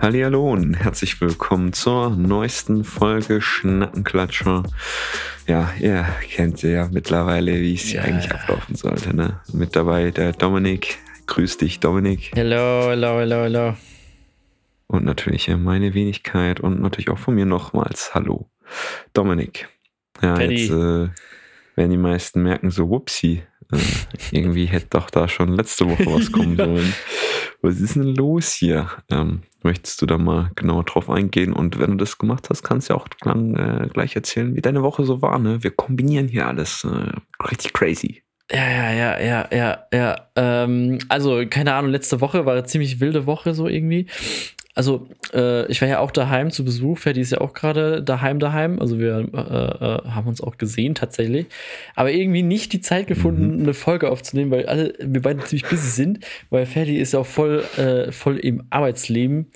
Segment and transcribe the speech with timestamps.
[0.00, 4.62] Hallo und herzlich willkommen zur neuesten Folge Schnackenklatscher.
[5.46, 9.14] Ja, ihr kennt ja mittlerweile, wie es ja, eigentlich ablaufen sollte.
[9.14, 9.40] Ne?
[9.52, 10.98] Mit dabei der Dominik.
[11.26, 12.32] Grüß dich, Dominik.
[12.34, 13.74] Hello, hello, hello, hello.
[14.86, 18.50] Und natürlich meine Wenigkeit und natürlich auch von mir nochmals Hallo,
[19.12, 19.68] Dominik.
[20.22, 20.54] Ja, Penny.
[20.54, 21.08] jetzt äh,
[21.76, 23.78] werden die meisten merken so, whoopsie, äh,
[24.30, 26.94] irgendwie hätte doch da schon letzte Woche was kommen sollen.
[27.62, 28.88] Was ist denn los hier?
[29.10, 31.52] Ähm, möchtest du da mal genauer drauf eingehen?
[31.52, 34.62] Und wenn du das gemacht hast, kannst du ja auch lang, äh, gleich erzählen, wie
[34.62, 35.38] deine Woche so war.
[35.38, 35.62] Ne?
[35.62, 36.84] Wir kombinieren hier alles.
[36.84, 38.22] Äh, richtig crazy.
[38.52, 40.26] Ja, ja, ja, ja, ja, ja.
[40.34, 44.06] Ähm, also, keine Ahnung, letzte Woche war eine ziemlich wilde Woche so irgendwie
[44.74, 46.98] also äh, ich war ja auch daheim zu Besuch.
[46.98, 48.78] Ferdi ist ja auch gerade daheim daheim.
[48.78, 51.46] Also wir äh, äh, haben uns auch gesehen tatsächlich.
[51.96, 53.62] Aber irgendwie nicht die Zeit gefunden, mhm.
[53.62, 56.20] eine Folge aufzunehmen, weil alle wir beide ziemlich busy sind.
[56.50, 59.46] Weil Ferdi ist ja auch voll, äh, voll im Arbeitsleben.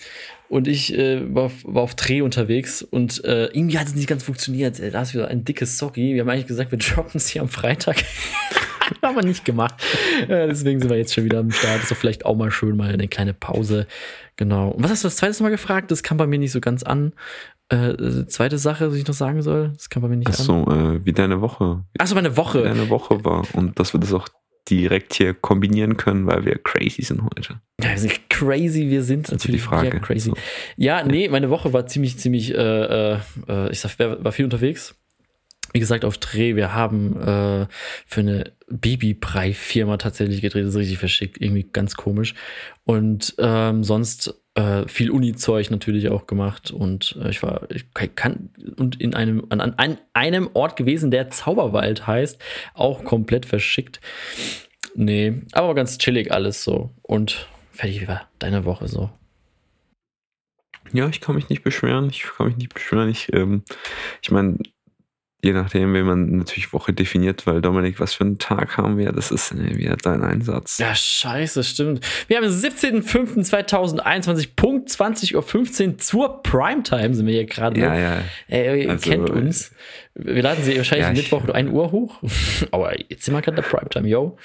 [0.49, 4.23] Und ich äh, war, war, auf Dreh unterwegs und äh, irgendwie hat es nicht ganz
[4.23, 4.79] funktioniert.
[4.79, 6.15] Da ist wieder ein dickes Sorry.
[6.15, 7.97] Wir haben eigentlich gesagt, wir droppen es hier am Freitag.
[9.03, 9.75] haben wir nicht gemacht.
[10.23, 11.83] Äh, deswegen sind wir jetzt schon wieder am Start.
[11.83, 13.87] Ist doch vielleicht auch mal schön, mal eine kleine Pause.
[14.37, 14.71] Genau.
[14.71, 15.91] Und was hast du das zweite Mal gefragt?
[15.91, 17.13] Das kam bei mir nicht so ganz an.
[17.71, 20.65] Äh, zweite Sache, was ich noch sagen soll, das kam bei mir nicht Ach so,
[20.65, 20.97] an.
[20.97, 21.85] Äh, wie deine Woche.
[21.99, 22.61] Achso, meine Woche.
[22.61, 23.45] Wie deine Woche war.
[23.55, 24.29] Und dass wir das auch
[24.69, 27.61] direkt hier kombinieren können, weil wir crazy sind heute.
[27.83, 30.01] Ja, wir sind crazy, wir sind das natürlich die Frage.
[30.01, 30.31] crazy.
[30.31, 30.37] So.
[30.77, 33.19] Ja, nee, meine Woche war ziemlich, ziemlich, äh, äh,
[33.71, 34.95] ich sag, war viel unterwegs
[35.75, 36.55] wie gesagt, auf Dreh.
[36.55, 37.67] Wir haben äh,
[38.07, 40.63] für eine Babybrei-Firma tatsächlich gedreht.
[40.65, 42.35] Das ist richtig verschickt, irgendwie ganz komisch.
[42.85, 46.71] Und ähm, sonst äh, viel Uni-Zeug natürlich auch gemacht.
[46.71, 51.31] Und äh, ich war, ich kann, und in einem, an, an einem Ort gewesen, der
[51.31, 52.41] Zauberwald heißt,
[52.75, 54.01] auch komplett verschickt.
[54.95, 56.91] Nee, aber ganz chillig alles so.
[57.03, 59.11] Und fertig, wie war deine Woche so?
[60.93, 62.11] Ja, ich kann mich nicht beschweren.
[62.11, 63.09] Ich kann mich nicht beschweren.
[63.09, 63.65] Ich, ähm,
[64.23, 64.59] ich meine,
[65.45, 69.13] je nachdem, wie man natürlich Woche definiert, weil Dominik, was für einen Tag haben wir?
[69.13, 70.79] Das ist äh, wieder dein Einsatz.
[70.79, 72.05] Ja, scheiße, stimmt.
[72.27, 75.35] Wir haben den 17.05.2021, Punkt 20.15
[75.87, 77.79] Uhr zur Primetime sind wir hier gerade.
[77.79, 78.23] Ja, ja.
[78.49, 79.73] Ey, ihr also, kennt uns.
[80.15, 82.23] Wir laden sie wahrscheinlich ja, Mittwoch um 1 Uhr hoch.
[82.71, 84.39] Aber jetzt sind wir gerade der Primetime, yo.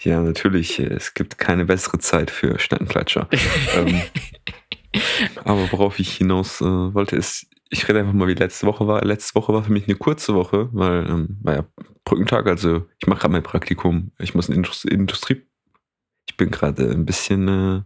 [0.00, 0.78] Ja, natürlich.
[0.78, 3.28] Es gibt keine bessere Zeit für Schnattenklatscher.
[3.76, 4.02] ähm,
[5.44, 9.02] aber worauf ich hinaus äh, wollte, ist, ich rede einfach mal, wie letzte Woche war.
[9.04, 11.64] Letzte Woche war für mich eine kurze Woche, weil ähm, war ja
[12.04, 14.10] Brückentag, also ich mache gerade mein Praktikum.
[14.18, 15.42] Ich muss in Indust Industrie.
[16.28, 17.82] Ich bin gerade ein bisschen äh,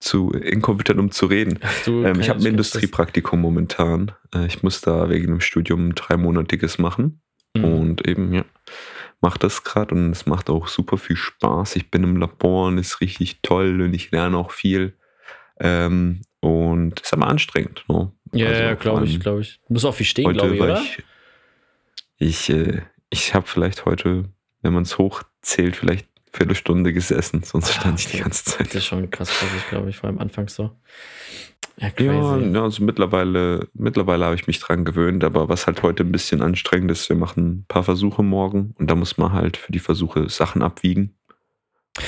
[0.00, 1.60] zu inkompetent, um zu reden.
[1.86, 4.12] Du, ähm, ich habe ein Industriepraktikum momentan.
[4.34, 7.22] Äh, ich muss da wegen dem Studium ein dreimonatiges machen.
[7.56, 7.64] Mhm.
[7.64, 8.44] Und eben, ja,
[9.22, 11.76] mache das gerade und es macht auch super viel Spaß.
[11.76, 14.98] Ich bin im Labor und ist richtig toll und ich lerne auch viel.
[15.58, 17.84] Ähm, und ist aber anstrengend.
[17.88, 18.12] Ne?
[18.32, 19.60] Ja, also ja glaube ich, glaube ich.
[19.68, 20.80] Du musst auch viel stehen, glaube ich, oder?
[20.80, 21.02] Ich,
[22.18, 24.24] ich, äh, ich habe vielleicht heute,
[24.62, 28.68] wenn man es hochzählt, vielleicht eine Viertelstunde gesessen, sonst ah, stand ich die ganze Zeit.
[28.68, 30.70] Das ist schon krass, ich glaube ich, vor allem anfangs so.
[31.78, 32.54] Ja, crazy.
[32.54, 36.42] ja, also mittlerweile, mittlerweile habe ich mich dran gewöhnt, aber was halt heute ein bisschen
[36.42, 39.78] anstrengend ist, wir machen ein paar Versuche morgen und da muss man halt für die
[39.78, 41.14] Versuche Sachen abwiegen.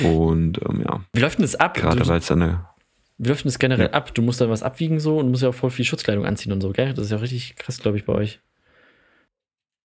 [0.01, 1.01] Und ähm, ja.
[1.13, 1.75] Wie läuft denn das ab?
[1.75, 2.67] Gerade weil es eine
[3.17, 3.93] denn das generell ja.
[3.93, 4.13] ab?
[4.13, 6.61] Du musst dann was abwiegen so und musst ja auch voll viel Schutzkleidung anziehen und
[6.61, 6.93] so, gell?
[6.93, 8.39] Das ist ja richtig krass, glaube ich, bei euch.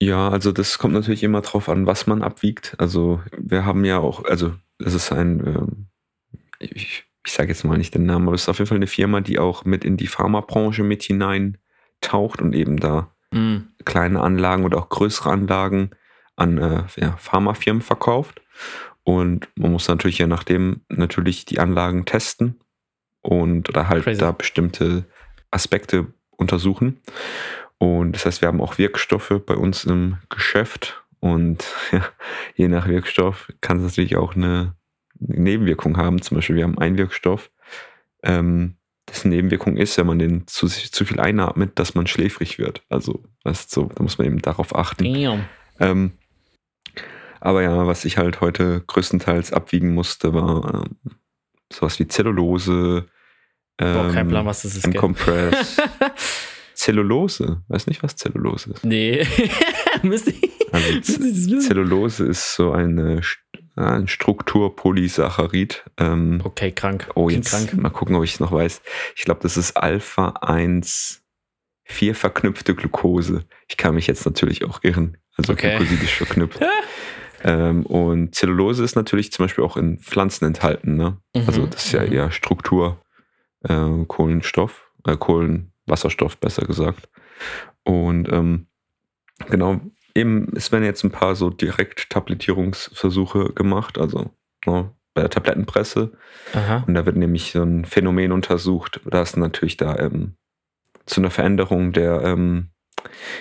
[0.02, 2.74] Ja, also das kommt natürlich immer drauf an, was man abwiegt.
[2.78, 5.86] Also wir haben ja auch, also das ist ein, ähm,
[6.58, 8.86] ich, ich sage jetzt mal nicht den Namen, aber es ist auf jeden Fall eine
[8.86, 11.58] Firma, die auch mit in die Pharmabranche mit hinein
[12.00, 13.58] taucht und eben da mm.
[13.84, 15.90] kleine Anlagen oder auch größere Anlagen
[16.34, 18.40] an äh, ja, Pharmafirmen verkauft.
[19.02, 22.58] Und man muss natürlich je nachdem natürlich die Anlagen testen
[23.22, 24.20] und oder halt Crazy.
[24.20, 25.04] da bestimmte
[25.50, 27.00] Aspekte untersuchen.
[27.78, 32.04] Und das heißt, wir haben auch Wirkstoffe bei uns im Geschäft und ja,
[32.54, 34.74] je nach Wirkstoff kann es natürlich auch eine
[35.18, 36.22] Nebenwirkung haben.
[36.22, 37.50] Zum Beispiel, wir haben einen Wirkstoff,
[38.22, 38.76] ähm,
[39.08, 42.82] dessen Nebenwirkung ist, wenn man den zu, zu viel einatmet, dass man schläfrig wird.
[42.88, 45.04] Also, weißt so, da muss man eben darauf achten.
[45.78, 46.12] Ähm,
[47.40, 50.96] aber ja, was ich halt heute größtenteils abwiegen musste, war ähm,
[51.72, 53.06] sowas wie Zellulose.
[53.78, 54.84] Ähm, Boah, kein Plan, was das ist.
[54.84, 55.76] M-Compress.
[56.74, 57.62] Zellulose.
[57.68, 58.84] Weiß nicht, was Zellulose ist.
[58.84, 59.26] Nee.
[60.02, 60.50] Müsste ich.
[60.72, 61.00] Also
[61.58, 63.20] Zellulose ist so eine,
[63.76, 65.84] ein Strukturpolysaccharid.
[65.98, 67.10] Ähm, okay, krank.
[67.14, 67.74] Oh, jetzt krank.
[67.74, 68.80] mal gucken, ob ich es noch weiß.
[69.16, 71.20] Ich glaube, das ist Alpha 1
[71.90, 73.44] 4 verknüpfte Glucose.
[73.68, 75.18] Ich kann mich jetzt natürlich auch irren.
[75.36, 75.76] Also okay.
[75.76, 76.60] glucosidisch verknüpft.
[77.42, 80.96] Ähm, und Zellulose ist natürlich zum Beispiel auch in Pflanzen enthalten.
[80.96, 81.16] Ne?
[81.34, 81.42] Mhm.
[81.46, 82.12] Also das ist ja Mhm.
[82.12, 83.00] eher Struktur,
[83.62, 87.08] äh, Kohlenstoff, äh, Kohlenwasserstoff besser gesagt.
[87.84, 88.66] Und ähm,
[89.48, 89.80] genau,
[90.14, 94.30] eben, es werden jetzt ein paar so Direkt-Tablettierungsversuche gemacht, also
[94.66, 96.12] ne, bei der Tablettenpresse.
[96.52, 96.84] Aha.
[96.86, 100.34] Und da wird nämlich so ein Phänomen untersucht, da ist natürlich da ähm,
[101.06, 102.70] zu einer Veränderung der, ähm,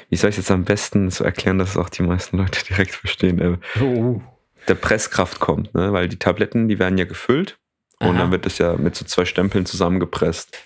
[0.10, 2.64] wie soll ich es jetzt am besten so erklären, dass es auch die meisten Leute
[2.70, 4.22] direkt verstehen, äh, Oh.
[4.68, 5.94] der Presskraft kommt, ne?
[5.94, 7.58] weil die Tabletten, die werden ja gefüllt
[8.00, 8.18] und Aha.
[8.20, 10.58] dann wird das ja mit so zwei Stempeln zusammengepresst.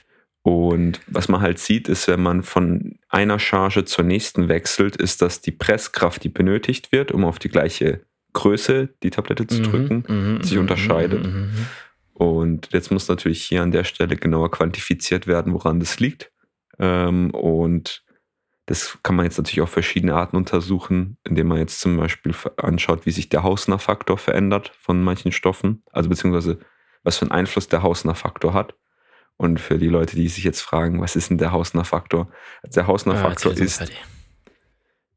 [0.46, 5.22] Und was man halt sieht, ist, wenn man von einer Charge zur nächsten wechselt, ist,
[5.22, 8.02] dass die Presskraft, die benötigt wird, um auf die gleiche
[8.34, 11.26] Größe die Tablette zu Mhm, drücken, mhm, sich mhm, unterscheidet.
[11.26, 11.68] mhm, mhm.
[12.14, 16.32] Und jetzt muss natürlich hier an der Stelle genauer quantifiziert werden, woran das liegt.
[16.78, 18.04] Ähm, und
[18.66, 23.06] das kann man jetzt natürlich auf verschiedene Arten untersuchen, indem man jetzt zum Beispiel anschaut,
[23.06, 26.60] wie sich der Hausner-Faktor verändert von manchen Stoffen, also beziehungsweise
[27.04, 28.76] was für einen Einfluss der Hausner-Faktor hat.
[29.36, 32.30] Und für die Leute, die sich jetzt fragen, was ist denn der Hausner-Faktor?
[32.62, 33.92] Also der Ah, Hausner-Faktor wird's ist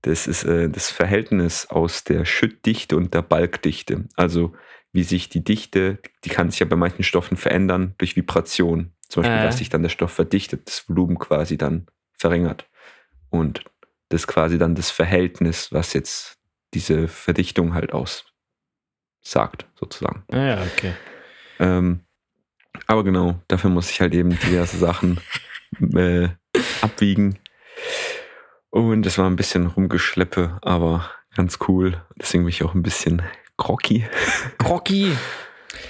[0.02, 4.04] das ist äh, das Verhältnis aus der Schüttdichte und der Balkdichte.
[4.14, 4.54] Also
[4.92, 8.92] wie sich die Dichte, die kann sich ja bei manchen Stoffen verändern durch Vibration.
[9.08, 9.44] Zum Beispiel, Äh.
[9.44, 12.68] dass sich dann der Stoff verdichtet, das Volumen quasi dann verringert.
[13.30, 13.64] Und
[14.08, 16.38] das ist quasi dann das Verhältnis, was jetzt
[16.74, 20.24] diese Verdichtung halt aussagt, sozusagen.
[20.30, 20.92] Ah, ja, okay.
[21.58, 22.00] Ähm,
[22.86, 25.20] aber genau, dafür muss ich halt eben diverse Sachen
[25.94, 26.28] äh,
[26.82, 27.38] abwiegen.
[28.70, 32.04] Und es war ein bisschen rumgeschleppe, aber ganz cool.
[32.16, 33.22] Deswegen bin ich auch ein bisschen
[33.56, 34.06] groggy.
[34.64, 35.12] Rocky.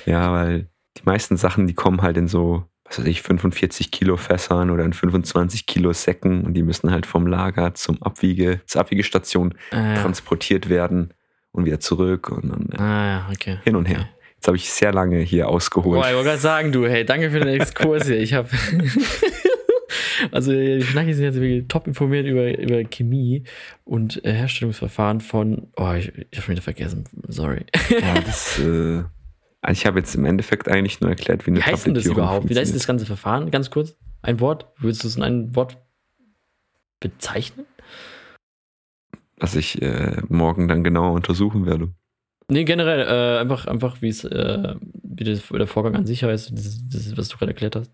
[0.04, 4.16] Ja, weil die meisten Sachen, die kommen halt in so, was weiß ich, 45 Kilo
[4.16, 8.80] Fässern oder in 25 Kilo Säcken und die müssen halt vom Lager zum Abwiege, zur
[8.80, 10.02] Abwiegestation Ah, ja.
[10.02, 11.12] transportiert werden
[11.52, 13.58] und wieder zurück und dann ah, ja, okay.
[13.64, 14.08] hin und her.
[14.36, 16.00] Jetzt habe ich sehr lange hier ausgeholt.
[16.00, 18.20] Boah, ich wollte gerade sagen, du, hey, danke für den Exkurs hier.
[18.20, 18.48] Ich habe.
[20.30, 23.44] also, die Schnackis sind jetzt wirklich top informiert über, über Chemie
[23.84, 25.68] und äh, Herstellungsverfahren von.
[25.76, 27.04] Oh, ich, ich habe schon wieder vergessen.
[27.28, 27.64] Sorry.
[27.88, 29.04] Ja, das, äh,
[29.66, 32.06] also ich habe jetzt im Endeffekt eigentlich nur erklärt, wie eine Wie heißt denn das
[32.06, 32.48] überhaupt?
[32.48, 33.50] Wie heißt das ganze Verfahren?
[33.50, 33.96] Ganz kurz.
[34.22, 34.72] Ein Wort?
[34.78, 35.76] Würdest du es in ein Wort
[37.00, 37.66] bezeichnen?
[39.38, 41.92] Was ich äh, morgen dann genauer untersuchen werde.
[42.48, 46.52] Nee, generell, äh, einfach, einfach wie es, äh, wie das, der Vorgang an sich heißt,
[46.52, 47.92] das, das, was du gerade erklärt hast.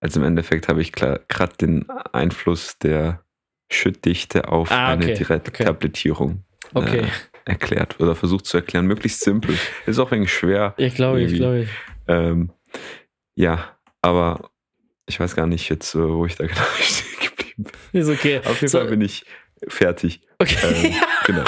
[0.00, 3.22] Also im Endeffekt habe ich gerade den Einfluss der
[3.70, 5.64] Schüttdichte auf Ah, eine okay, direkte okay.
[5.64, 7.04] Tablettierung Okay.
[7.46, 8.86] Erklärt oder versucht zu erklären.
[8.86, 9.56] Möglichst simpel.
[9.86, 10.74] Ist auch wenig schwer.
[10.76, 11.38] ich glaube, ich irgendwie.
[11.38, 11.60] glaube.
[11.60, 11.68] Ich.
[12.08, 12.50] Ähm,
[13.36, 14.50] ja, aber
[15.06, 18.00] ich weiß gar nicht jetzt, äh, wo ich da genau stehen geblieben bin.
[18.00, 18.40] Ist okay.
[18.44, 18.78] Auf jeden So.
[18.78, 19.24] Fall bin ich
[19.68, 20.20] fertig.
[20.38, 20.56] Okay.
[20.88, 20.94] Ähm,
[21.24, 21.44] genau.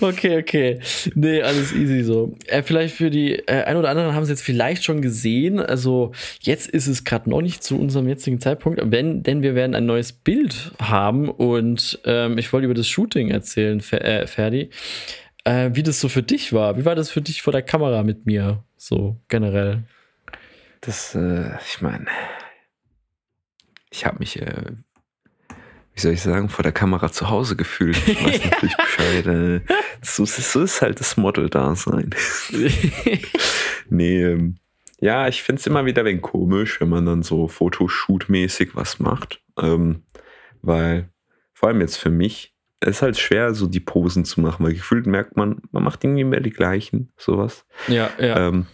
[0.00, 0.80] Okay, okay.
[1.14, 2.34] Nee, alles easy so.
[2.46, 5.60] Äh, vielleicht für die äh, ein oder anderen haben es jetzt vielleicht schon gesehen.
[5.60, 9.74] Also jetzt ist es gerade noch nicht zu unserem jetzigen Zeitpunkt, wenn, denn wir werden
[9.74, 14.70] ein neues Bild haben und ähm, ich wollte über das Shooting erzählen, Fer äh, Ferdi.
[15.44, 16.76] Äh, wie das so für dich war.
[16.76, 18.62] Wie war das für dich vor der Kamera mit mir?
[18.76, 19.82] So generell.
[20.80, 22.06] Das, äh, ich meine,
[23.90, 24.72] ich habe mich, äh,
[25.94, 27.96] wie soll ich sagen, vor der Kamera zu Hause gefühlt.
[28.08, 29.62] Ich weiß natürlich Bescheid.
[30.02, 32.10] So, ist- so ist halt das Model-Dasein.
[33.90, 34.56] nee, ähm,
[35.00, 39.00] ja, ich finde es immer wieder ein wenig komisch, wenn man dann so Fotoshoot-mäßig was
[39.00, 39.42] macht.
[39.60, 40.02] Ähm,
[40.62, 41.08] weil,
[41.54, 44.74] vor allem jetzt für mich, es ist halt schwer, so die Posen zu machen, weil
[44.74, 47.64] gefühlt merkt man, man macht irgendwie mehr die gleichen, sowas.
[47.88, 48.48] ja, ja.
[48.48, 48.66] Ähm,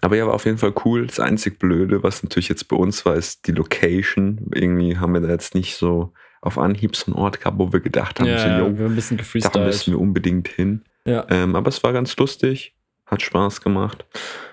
[0.00, 1.06] aber ja, war auf jeden Fall cool.
[1.06, 4.50] Das einzig Blöde, was natürlich jetzt bei uns war, ist die Location.
[4.54, 6.12] Irgendwie haben wir da jetzt nicht so
[6.44, 8.94] auf Anhieb so einen Ort gehabt, wo wir gedacht haben, ja, so, yo, wir ein
[8.94, 9.16] bisschen
[9.60, 10.84] da müssen wir unbedingt hin.
[11.06, 11.26] Ja.
[11.30, 12.74] Ähm, aber es war ganz lustig,
[13.06, 14.04] hat Spaß gemacht.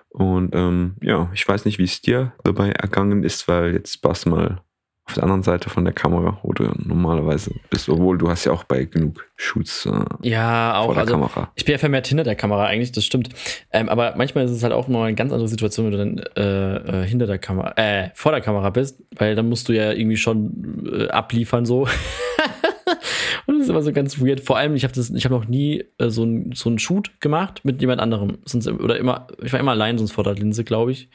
[0.09, 4.25] Und ähm, ja, ich weiß nicht, wie es dir dabei ergangen ist, weil jetzt warst
[4.25, 4.61] du mal
[5.11, 8.51] auf der anderen Seite von der Kamera, wo du normalerweise bist, obwohl du hast ja
[8.53, 10.85] auch bei genug Shoots äh, Ja, auch.
[10.85, 11.51] vor der Also, Kamera.
[11.55, 13.29] Ich bin ja vermehrt hinter der Kamera eigentlich, das stimmt.
[13.71, 16.17] Ähm, aber manchmal ist es halt auch noch eine ganz andere Situation, wenn du dann
[16.37, 19.91] äh, äh, hinter der Kamera, äh, vor der Kamera bist, weil dann musst du ja
[19.91, 21.87] irgendwie schon äh, abliefern so.
[23.47, 24.39] Und das ist immer so ganz weird.
[24.41, 27.81] Vor allem, ich habe habe noch nie äh, so einen so einen Shoot gemacht mit
[27.81, 28.37] jemand anderem.
[28.45, 31.09] Sonst, oder immer, ich war immer allein sonst vor der Linse, glaube ich.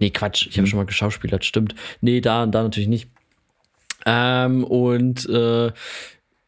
[0.00, 0.66] Nee, Quatsch, ich habe Mhm.
[0.70, 1.74] schon mal geschauspielert, stimmt.
[2.00, 3.10] Nee, da da natürlich nicht.
[4.06, 5.32] Ähm, und äh,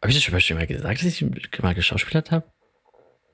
[0.03, 1.25] habe ich das schon mal gesagt, dass ich
[1.61, 2.45] mal geschauspielert habe?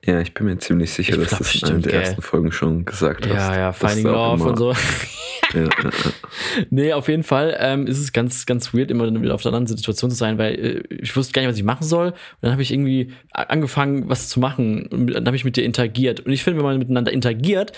[0.05, 2.01] Ja, ich bin mir ziemlich sicher, Ich dass glaub, du das in einer der gell.
[2.01, 3.33] ersten Folgen schon gesagt hast.
[3.33, 4.71] Ja, ja, Finding Love und so.
[5.53, 5.69] ja, ja,
[6.69, 9.67] Nee, auf jeden Fall ähm, ist es ganz, ganz weird, immer wieder auf der anderen
[9.67, 12.09] Situation zu sein, weil äh, ich wusste gar nicht, was ich machen soll.
[12.09, 14.87] Und dann habe ich irgendwie angefangen, was zu machen.
[14.87, 16.21] Und dann habe ich mit dir interagiert.
[16.21, 17.73] Und ich finde, wenn man miteinander interagiert,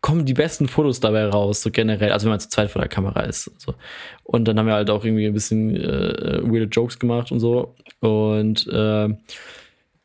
[0.00, 2.12] kommen die besten Fotos dabei raus, so generell.
[2.12, 3.50] Also wenn man zu zweit vor der Kamera ist.
[3.58, 3.74] So.
[4.24, 7.74] Und dann haben wir halt auch irgendwie ein bisschen äh, weirde Jokes gemacht und so.
[8.00, 9.08] Und äh,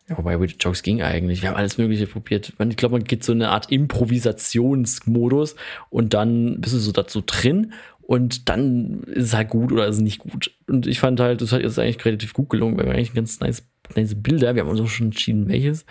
[0.10, 1.42] ja, wobei Weird Jokes ging eigentlich.
[1.42, 2.54] Wir haben alles Mögliche probiert.
[2.60, 5.56] Ich glaube, man geht so eine Art Improvisationsmodus
[5.90, 9.96] und dann bist du so dazu drin und dann ist es halt gut oder ist
[9.96, 10.52] es nicht gut.
[10.68, 13.64] Und ich fand halt, das jetzt eigentlich relativ gut gelungen, weil wir eigentlich ganz nice,
[13.96, 14.56] nice Bilder.
[14.56, 15.86] Wir haben uns auch schon entschieden, welches.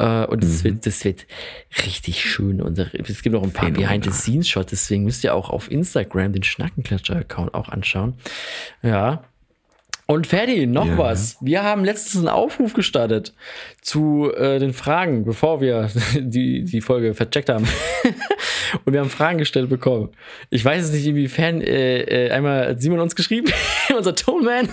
[0.00, 0.64] Uh, und das, mhm.
[0.64, 1.26] wird, das wird
[1.86, 2.60] richtig schön.
[2.60, 7.68] es gibt auch ein paar Behind-the-Scenes-Shots, deswegen müsst ihr auch auf Instagram den Schnackenklatscher-Account auch
[7.68, 8.14] anschauen.
[8.82, 9.22] Ja,
[10.06, 10.98] und Ferdi, noch ja.
[10.98, 11.38] was.
[11.40, 13.32] Wir haben letztens einen Aufruf gestartet
[13.80, 17.66] zu äh, den Fragen, bevor wir die, die Folge vercheckt haben.
[18.84, 20.10] und wir haben Fragen gestellt bekommen.
[20.50, 23.52] Ich weiß es nicht, inwiefern äh, äh, einmal hat Simon uns geschrieben,
[23.96, 24.68] unser Tonman.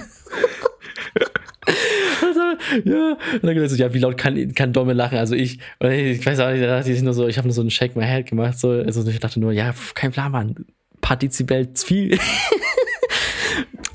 [2.22, 5.18] Also, ja, und dann gesagt, so, ja, wie laut kann, kann Domme lachen?
[5.18, 7.62] Also ich, ich weiß auch nicht, da dachte ich nur so, ich habe nur so
[7.62, 10.56] einen Shake My Head gemacht, so, also ich dachte nur, ja, kein Plan, Mann,
[11.02, 12.20] Partizipell viel.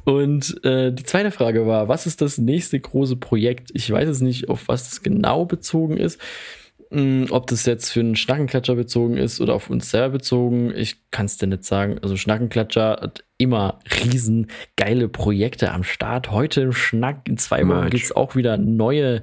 [0.04, 3.71] Und äh, die zweite Frage war, was ist das nächste große Projekt?
[3.73, 6.21] Ich weiß es nicht, auf was das genau bezogen ist.
[7.30, 11.26] Ob das jetzt für einen Schnackenklatscher bezogen ist oder auf uns selber bezogen, ich kann
[11.26, 11.98] es dir nicht sagen.
[12.02, 16.30] Also Schnackenklatscher hat immer riesen geile Projekte am Start.
[16.30, 19.22] Heute im Schnack, in zwei Wochen gibt es auch wieder neue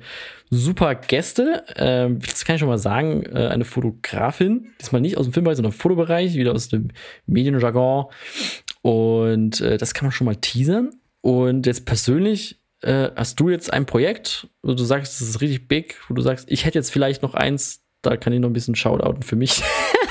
[0.50, 1.64] super Gäste.
[1.78, 3.24] Ähm, das kann ich schon mal sagen.
[3.24, 6.90] Äh, eine Fotografin, diesmal nicht aus dem Filmbereich, sondern Fotobereich, wieder aus dem
[7.26, 8.06] Medienjargon.
[8.82, 10.92] Und äh, das kann man schon mal teasern.
[11.22, 15.68] Und jetzt persönlich äh, hast du jetzt ein Projekt, wo du sagst, das ist richtig
[15.68, 18.54] big, wo du sagst, ich hätte jetzt vielleicht noch eins, da kann ich noch ein
[18.54, 19.64] bisschen shoutouten für mich.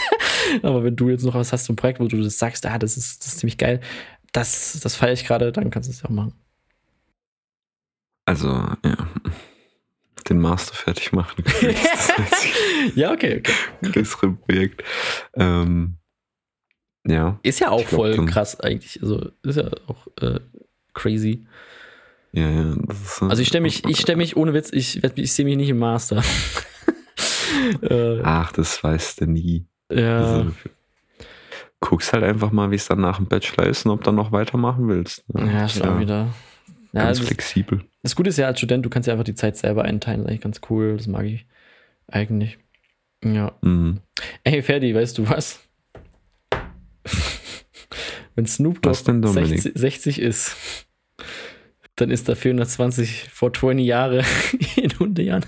[0.63, 2.97] Aber wenn du jetzt noch was hast zum Projekt, wo du das sagst, ah, das
[2.97, 3.81] ist, das ist ziemlich geil,
[4.33, 6.35] das, das feiere ich gerade, dann kannst du es ja auch machen.
[8.27, 9.09] Also, ja.
[10.29, 11.43] Den Master fertig machen.
[12.95, 13.91] ja, okay, okay.
[13.91, 14.85] Größere Projekt.
[15.35, 15.97] Ähm,
[17.07, 17.41] ja.
[17.43, 19.03] Ist ja auch voll glaub, krass eigentlich.
[19.03, 20.41] Also ist ja auch äh,
[20.93, 21.47] crazy.
[22.33, 22.77] Ja, ja.
[22.89, 25.69] Ist, also ich stelle mich, ich stelle mich ohne Witz, ich, ich sehe mich nicht
[25.69, 26.23] im Master.
[27.83, 29.67] äh, Ach, das weißt du nie.
[29.91, 30.19] Ja.
[30.19, 30.53] Also,
[31.81, 34.33] guckst halt einfach mal, wie es dann nach dem Bachelor ist und ob du noch
[34.33, 35.25] weitermachen willst.
[35.35, 35.51] Ne?
[35.53, 36.29] Ja, ist ja wieder.
[36.93, 37.85] Ja, ganz flexibel.
[38.03, 40.21] Das Gute ist ja als Student, du kannst ja einfach die Zeit selber einteilen.
[40.21, 40.97] Das ist eigentlich ganz cool.
[40.97, 41.47] Das mag ich
[42.09, 42.59] eigentlich.
[43.25, 43.53] Ja.
[43.63, 44.01] Mhm.
[44.45, 45.61] Ey, Ferdi, weißt du was?
[48.35, 50.57] Wenn Snoop Dogg 60, 60, ist,
[52.01, 54.25] dann ist er 420 vor 20 Jahre
[54.77, 55.47] in 100 Jahren.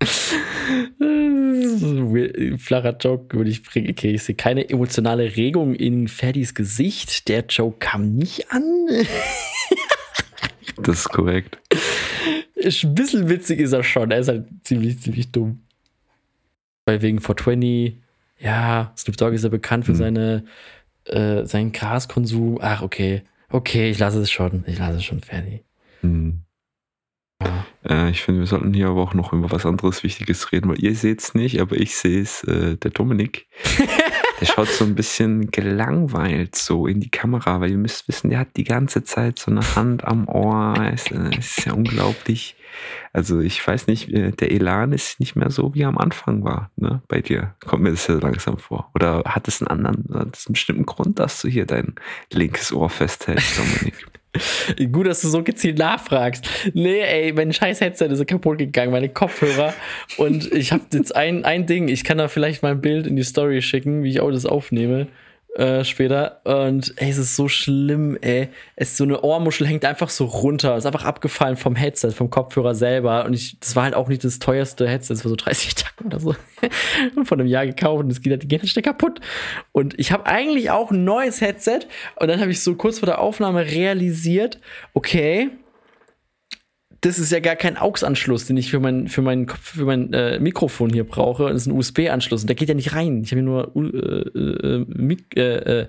[2.58, 3.90] Flacher Joke würde ich bringen.
[3.90, 7.28] Okay, ich sehe keine emotionale Regung in Ferdis Gesicht.
[7.28, 8.62] Der Joke kam nicht an.
[10.82, 11.58] das ist korrekt.
[12.62, 14.10] Ein bisschen witzig ist er schon.
[14.10, 15.62] Er ist halt ziemlich, ziemlich dumm.
[16.86, 17.98] Weil wegen 420
[18.38, 19.98] ja, Snoop Dogg ist ja bekannt für hm.
[19.98, 20.44] seine,
[21.04, 22.58] äh, seinen Graskonsum.
[22.60, 23.22] Ach, okay.
[23.50, 24.64] Okay, ich lasse es schon.
[24.66, 25.64] Ich lasse es schon fertig.
[26.00, 26.42] Hm.
[27.42, 27.66] Ja.
[27.88, 30.82] Äh, ich finde, wir sollten hier aber auch noch über was anderes Wichtiges reden, weil
[30.82, 32.44] ihr seht es nicht, aber ich sehe es.
[32.44, 33.48] Äh, der Dominik,
[34.40, 38.40] der schaut so ein bisschen gelangweilt so in die Kamera, weil ihr müsst wissen, der
[38.40, 40.74] hat die ganze Zeit so eine Hand am Ohr.
[40.92, 42.56] Es, ist ja unglaublich.
[43.12, 46.44] Also ich weiß nicht, äh, der Elan ist nicht mehr so, wie er am Anfang
[46.44, 47.02] war, ne?
[47.08, 47.54] Bei dir.
[47.66, 48.90] Kommt mir das ja langsam vor.
[48.94, 51.96] Oder hat es einen anderen, hat es einen bestimmten Grund, dass du hier dein
[52.32, 54.06] linkes Ohr festhältst, Dominik?
[54.92, 56.48] Gut, dass du so gezielt nachfragst.
[56.74, 59.74] Nee, ey, mein scheiß Headset ist kaputt gegangen, meine Kopfhörer.
[60.18, 63.16] Und ich habe jetzt ein, ein Ding, ich kann da vielleicht mal ein Bild in
[63.16, 65.08] die Story schicken, wie ich auch das aufnehme
[65.56, 66.40] äh, später.
[66.44, 68.48] Und ey, es ist so schlimm, ey.
[68.76, 70.76] Es ist so eine Ohrmuschel hängt einfach so runter.
[70.76, 73.24] Ist einfach abgefallen vom Headset, vom Kopfhörer selber.
[73.24, 76.06] Und ich, das war halt auch nicht das teuerste Headset, das war so 30 Tacken
[76.06, 76.34] oder so.
[77.24, 79.20] von einem Jahr gekauft und es geht halt, die halt kaputt.
[79.72, 81.80] Und ich habe eigentlich auch ein neues Headset.
[82.16, 84.60] Und dann habe ich so kurz vor der Aufnahme realisiert,
[84.94, 85.50] okay,
[87.00, 90.38] das ist ja gar kein AUX-Anschluss, den ich für mein, für mein, für mein äh,
[90.38, 91.50] Mikrofon hier brauche.
[91.50, 93.22] Das ist ein USB-Anschluss und der geht ja nicht rein.
[93.22, 93.86] Ich habe hier nur äh,
[94.38, 95.88] äh, äh, äh,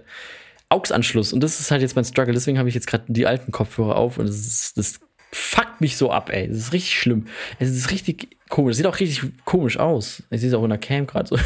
[0.69, 2.33] AUX-Anschluss und das ist halt jetzt mein Struggle.
[2.33, 4.99] Deswegen habe ich jetzt gerade die alten Kopfhörer auf und das, ist, das
[5.33, 6.47] fuckt mich so ab, ey.
[6.47, 7.27] Das ist richtig schlimm.
[7.59, 8.77] Es ist richtig komisch.
[8.77, 10.23] Sieht auch richtig komisch aus.
[10.29, 11.37] Ich sehe es auch in der Cam gerade so.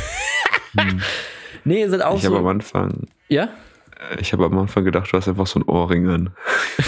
[0.78, 1.02] hm.
[1.68, 2.28] Nee, es sieht auch ich so.
[2.28, 3.08] Ich habe am Anfang.
[3.28, 3.50] Ja?
[4.20, 6.30] Ich habe am Anfang gedacht, du hast einfach so ein Ohrring an.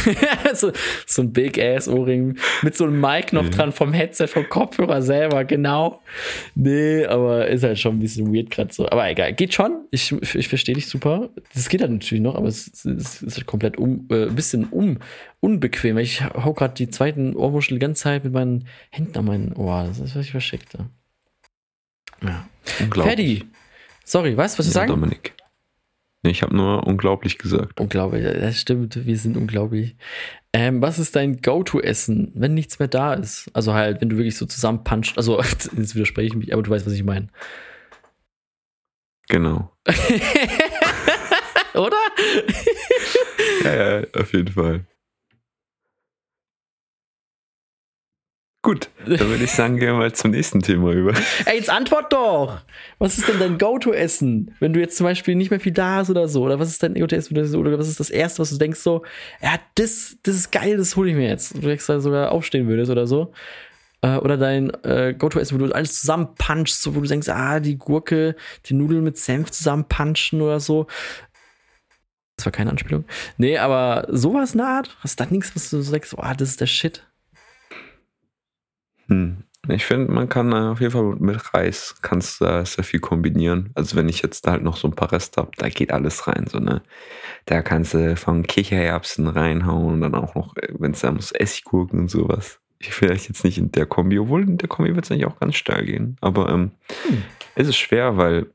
[0.53, 0.71] so,
[1.05, 6.01] so ein Big-Ass-Ohrring mit so einem Mic noch dran vom Headset, vom Kopfhörer selber, genau.
[6.55, 8.89] Nee, aber ist halt schon ein bisschen weird gerade so.
[8.89, 9.85] Aber egal, geht schon.
[9.91, 11.29] Ich, ich verstehe dich super.
[11.53, 14.65] Das geht halt natürlich noch, aber es, es ist halt komplett um, äh, ein bisschen
[14.65, 14.97] um,
[15.39, 15.95] unbequem.
[15.95, 19.53] weil Ich hau gerade die zweiten Ohrmuschel die ganze Zeit mit meinen Händen an meinen
[19.53, 19.85] Ohr.
[19.87, 20.77] Das ist was ich verschickt.
[22.21, 22.47] Ja.
[22.63, 23.43] Ferdi.
[24.03, 24.57] Sorry, was?
[24.57, 24.89] Was du Ja, sagen?
[24.89, 25.33] Dominik.
[26.27, 27.79] Ich habe nur unglaublich gesagt.
[27.79, 29.95] Unglaublich, das stimmt, wir sind unglaublich.
[30.53, 33.49] Ähm, was ist dein Go-To-Essen, wenn nichts mehr da ist?
[33.53, 36.85] Also halt, wenn du wirklich so zusammenpuncht, also jetzt widerspreche ich mich, aber du weißt,
[36.85, 37.27] was ich meine.
[39.29, 39.71] Genau.
[41.73, 41.97] Oder?
[43.63, 44.85] Ja, ja, auf jeden Fall.
[48.67, 51.13] Gut, dann würde ich sagen, gehen wir mal zum nächsten Thema über.
[51.45, 52.59] Ey, jetzt antwort doch!
[52.99, 56.09] Was ist denn dein Go-To-Essen, wenn du jetzt zum Beispiel nicht mehr viel da hast
[56.09, 56.43] oder so?
[56.43, 59.05] Oder was ist dein Go-To-Essen oder was ist das Erste, was du denkst so,
[59.41, 61.63] ja, das, das ist geil, das hole ich mir jetzt.
[61.63, 63.31] Du extra sogar aufstehen würdest oder so.
[64.01, 67.77] Äh, Oder dein äh, Go-To-Essen, wo du alles zusammenpunchst, so, wo du denkst, ah, die
[67.77, 70.87] Gurke, die Nudeln mit Senf zusammenpunchen oder so.
[72.35, 73.05] Das war keine Anspielung.
[73.37, 74.97] Nee, aber sowas in der Art?
[74.99, 77.07] Hast du da nichts, was du so sagst, oh, das ist der Shit?
[79.07, 79.43] Hm.
[79.69, 83.71] Ich finde, man kann äh, auf jeden Fall mit Reis kannst da sehr viel kombinieren.
[83.73, 86.45] Also wenn ich jetzt halt noch so ein paar Reste habe, da geht alles rein.
[86.47, 86.81] So, ne?
[87.45, 91.99] Da kannst du von Kichererbsen reinhauen und dann auch noch, wenn es sein muss, Essiggurken
[91.99, 92.61] und sowas.
[92.79, 95.39] Ich vielleicht jetzt nicht in der Kombi, obwohl in der Kombi wird es eigentlich auch
[95.39, 96.15] ganz steil gehen.
[96.21, 96.71] Aber ähm,
[97.07, 97.23] Hm.
[97.55, 98.47] es ist schwer, weil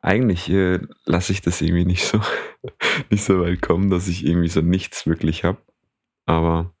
[0.00, 2.20] eigentlich äh, lasse ich das irgendwie nicht so,
[3.10, 5.58] nicht so weit kommen, dass ich irgendwie so nichts wirklich habe.
[6.26, 6.72] Aber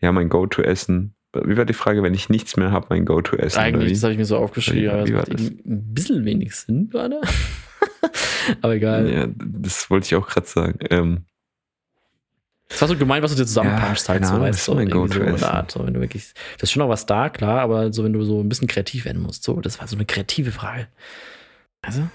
[0.00, 1.15] ja, mein Go-To-Essen.
[1.44, 3.58] Wie war die Frage, wenn ich nichts mehr habe, mein Go-To-Essen?
[3.58, 5.40] Eigentlich, das habe ich mir so aufgeschrieben, aber das macht das?
[5.40, 7.20] ein bisschen wenig Sinn gerade.
[8.62, 9.10] aber egal.
[9.12, 10.78] Ja, das wollte ich auch gerade sagen.
[10.90, 11.24] Ähm,
[12.68, 14.76] Das war so gemeint, was du dir zusammenpunchst Ja, halt so, weißt das du, ist
[14.76, 15.70] mein so der Art.
[15.70, 18.24] So, wenn du wirklich, das ist schon noch was da, klar, aber so, wenn du
[18.24, 19.44] so ein bisschen kreativ werden musst.
[19.44, 20.88] So, das war so eine kreative Frage.
[21.82, 22.08] Also?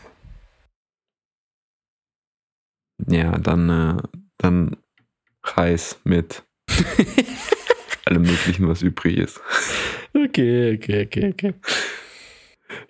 [3.08, 4.02] ja, dann, äh,
[4.38, 4.78] dann
[5.44, 6.44] Reis mit
[8.12, 9.42] allem Möglichen, was übrig ist.
[10.14, 11.54] Okay, okay, okay, okay.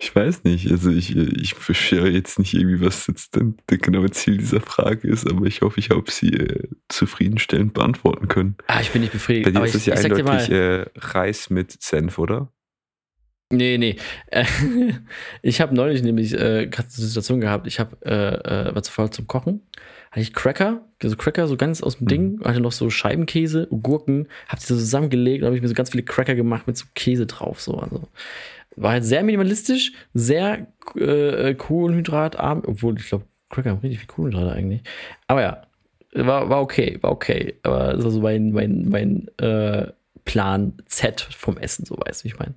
[0.00, 4.10] Ich weiß nicht, also ich, ich verstehe jetzt nicht irgendwie, was jetzt denn das genaue
[4.10, 8.56] Ziel dieser Frage ist, aber ich hoffe, ich habe sie äh, zufriedenstellend beantworten können.
[8.66, 9.54] Ah, ich bin nicht Bei befriedigt.
[9.54, 12.52] dir Aber ist ich, es ja eindeutig äh, Reis mit Senf, oder?
[13.52, 13.96] nee, nee.
[15.42, 18.90] Ich habe neulich nämlich äh, gerade eine Situation gehabt, ich habe, äh, äh, war zu
[18.90, 19.62] faul zum Kochen,
[20.12, 22.08] hatte ich Cracker, also Cracker so ganz aus dem Mhm.
[22.08, 25.74] Ding, hatte noch so Scheibenkäse, Gurken, hab die so zusammengelegt und habe ich mir so
[25.74, 28.08] ganz viele Cracker gemacht mit so Käse drauf, so, also.
[28.76, 34.52] War halt sehr minimalistisch, sehr äh, kohlenhydratarm, obwohl ich glaube, Cracker haben richtig viel Kohlenhydrate
[34.52, 34.82] eigentlich.
[35.26, 35.62] Aber ja,
[36.14, 37.54] war, war okay, war okay.
[37.64, 39.88] Aber das war so mein, mein, mein äh,
[40.24, 42.54] Plan Z vom Essen, so weißt du, wie ich meine.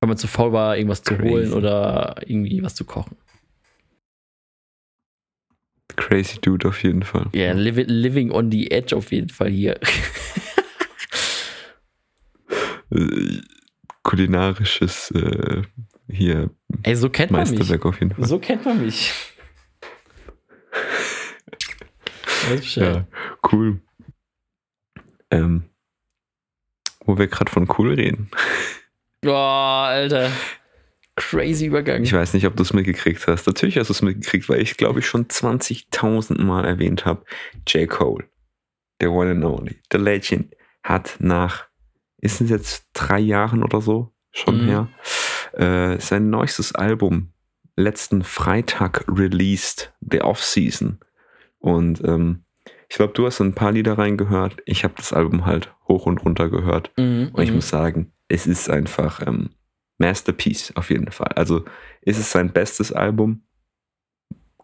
[0.00, 1.28] Wenn man zu faul war, irgendwas zu Crazy.
[1.30, 3.16] holen oder irgendwie was zu kochen.
[5.96, 7.26] Crazy Dude auf jeden Fall.
[7.32, 9.78] Ja, yeah, livi living on the edge auf jeden Fall hier.
[14.02, 15.62] Kulinarisches äh,
[16.08, 16.50] hier
[16.82, 17.50] Ey, so kennt man mich.
[17.50, 18.26] Meisterwerk auf jeden Fall.
[18.26, 19.12] So kennt man mich.
[22.74, 23.06] Ja,
[23.52, 23.80] cool.
[25.30, 25.64] Ähm,
[27.04, 28.30] wo wir gerade von cool reden.
[29.20, 30.32] Boah, Alter.
[31.20, 32.02] Crazy Übergang.
[32.02, 33.46] Ich weiß nicht, ob du es mitgekriegt hast.
[33.46, 37.24] Natürlich hast du es mitgekriegt, weil ich glaube ich schon 20.000 Mal erwähnt habe.
[37.68, 37.88] J.
[37.88, 38.24] Cole,
[39.00, 41.66] der One and Only, The Legend, hat nach,
[42.20, 44.68] ist es jetzt drei Jahren oder so schon Mhm.
[44.68, 44.88] her,
[45.52, 47.32] äh, sein neuestes Album
[47.76, 51.00] letzten Freitag released, The Off-Season.
[51.58, 52.44] Und ähm,
[52.88, 54.56] ich glaube, du hast ein paar Lieder reingehört.
[54.64, 56.90] Ich habe das Album halt hoch und runter gehört.
[56.96, 57.56] Mhm, Und ich mhm.
[57.56, 59.50] muss sagen, es ist einfach ähm,
[60.00, 61.32] Masterpiece auf jeden Fall.
[61.36, 61.64] Also
[62.02, 63.42] ist es sein bestes Album?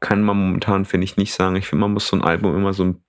[0.01, 1.57] Kann man momentan, finde ich, nicht sagen.
[1.57, 3.05] Ich finde, man muss so ein Album immer so ein,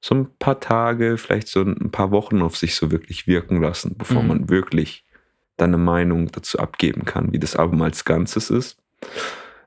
[0.00, 3.96] so ein paar Tage, vielleicht so ein paar Wochen auf sich so wirklich wirken lassen,
[3.96, 4.28] bevor Mhm.
[4.28, 5.04] man wirklich
[5.56, 8.78] dann eine Meinung dazu abgeben kann, wie das Album als Ganzes ist.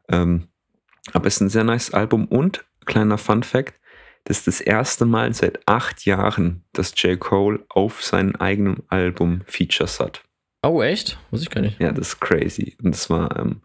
[0.09, 0.47] Ähm,
[1.13, 3.79] aber es ist ein sehr nice Album und kleiner Fun Fact,
[4.25, 7.19] das ist das erste Mal seit acht Jahren, dass J.
[7.19, 10.23] Cole auf seinem eigenen Album Features hat.
[10.63, 11.17] Oh, echt?
[11.31, 11.79] Muss ich gar nicht.
[11.79, 12.77] Ja, das ist crazy.
[12.83, 13.61] Und es war ähm,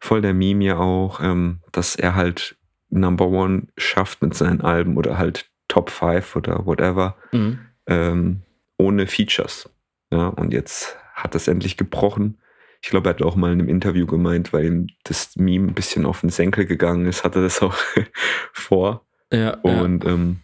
[0.00, 2.56] voll der Meme ja auch, ähm, dass er halt
[2.90, 7.60] Number One schafft mit seinen Alben oder halt Top 5 oder whatever Mhm.
[7.86, 8.42] ähm,
[8.76, 9.70] ohne Features.
[10.10, 12.38] Ja, und jetzt hat es endlich gebrochen.
[12.82, 15.74] ich glaube, er hat auch mal in einem Interview gemeint, weil ihm das Meme ein
[15.74, 17.76] bisschen auf den Senkel gegangen ist, hatte das auch
[18.52, 19.06] vor.
[19.32, 20.40] Ja, Und ähm,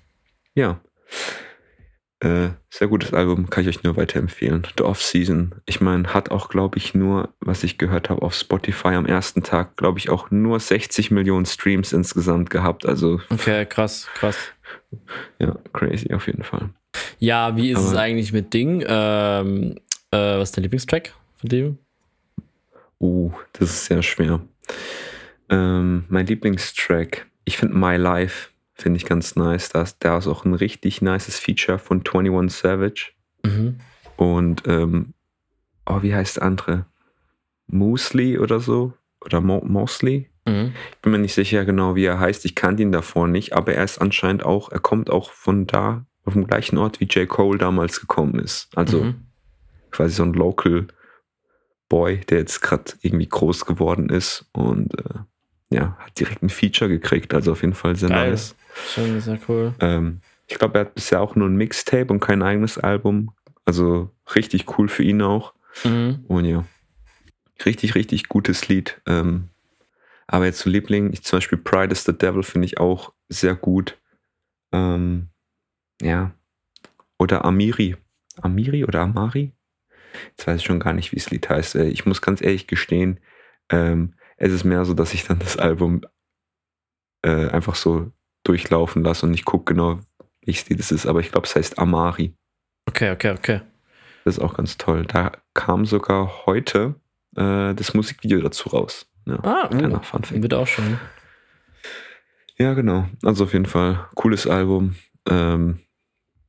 [0.54, 0.80] ja,
[2.20, 4.66] äh, sehr gutes Album, kann ich euch nur weiterempfehlen.
[4.76, 5.54] The Off-Season.
[5.66, 9.42] Ich meine, hat auch, glaube ich, nur, was ich gehört habe, auf Spotify am ersten
[9.42, 12.85] Tag, glaube ich, auch nur 60 Millionen Streams insgesamt gehabt.
[12.87, 14.37] Also, Okay, krass, krass.
[15.38, 16.70] ja, crazy auf jeden Fall.
[17.20, 18.85] Ja, wie ist es Aber- eigentlich mit Ding?
[18.87, 19.76] Ähm,
[20.11, 21.78] äh, was ist dein Lieblingstrack von dem?
[23.00, 24.40] Uh, das ist sehr schwer.
[25.50, 29.68] Ähm, mein Lieblingstrack, ich finde My Life, finde ich ganz nice.
[29.70, 33.12] Da ist, da ist auch ein richtig nices Feature von 21 Savage.
[33.44, 33.80] Mhm.
[34.16, 35.14] Und, ähm,
[35.86, 36.86] oh, wie heißt der andere?
[37.66, 38.94] Moosely oder so?
[39.24, 40.30] Oder Mo Mosley?
[40.46, 40.72] Mhm.
[40.92, 42.44] Ich bin mir nicht sicher genau, wie er heißt.
[42.44, 46.06] Ich kannte ihn davor nicht, aber er ist anscheinend auch, er kommt auch von da,
[46.24, 47.28] auf dem gleichen Ort, wie J.
[47.28, 48.68] Cole damals gekommen ist.
[48.76, 49.26] Also Mhm.
[49.90, 50.86] quasi so ein Local
[51.88, 55.20] Boy, der jetzt gerade irgendwie groß geworden ist und äh,
[55.70, 57.35] ja, hat direkt ein Feature gekriegt.
[57.35, 58.31] Also auf jeden Fall sehr Geil.
[58.31, 58.54] nice.
[58.94, 59.74] Schon sehr cool.
[59.81, 63.33] Ähm, ich glaube, er hat bisher auch nur ein Mixtape und kein eigenes Album.
[63.64, 65.52] Also richtig cool für ihn auch.
[65.85, 66.24] Mhm.
[66.26, 66.64] Und ja,
[67.64, 69.00] richtig, richtig gutes Lied.
[69.07, 69.50] Ähm,
[70.26, 73.54] aber jetzt zu Liebling, ich zum Beispiel Pride is the Devil finde ich auch sehr
[73.54, 73.98] gut.
[74.72, 75.28] Ähm,
[76.00, 76.33] ja.
[77.18, 77.96] Oder Amiri.
[78.40, 79.52] Amiri oder Amari?
[80.31, 81.74] Jetzt weiß ich schon gar nicht, wie das Lied heißt.
[81.76, 83.20] Ich muss ganz ehrlich gestehen,
[83.70, 86.01] ähm, es ist mehr so, dass ich dann das Album
[87.22, 88.11] äh, einfach so
[88.44, 90.01] durchlaufen lasse und ich gucke genau,
[90.44, 91.07] welches Lied es ist.
[91.07, 92.35] Aber ich glaube, es heißt Amari.
[92.87, 93.61] Okay, okay, okay.
[94.24, 95.05] Das ist auch ganz toll.
[95.07, 96.94] Da kam sogar heute
[97.37, 99.07] äh, das Musikvideo dazu raus.
[99.27, 100.42] Ja, Ah, uh, Fun Fact.
[100.42, 100.98] wird auch schon.
[102.57, 103.07] Ja, genau.
[103.22, 104.96] Also auf jeden Fall cooles Album.
[105.29, 105.81] Ähm,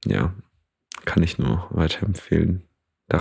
[0.06, 0.34] ja,
[1.06, 2.64] kann ich nur weiterempfehlen.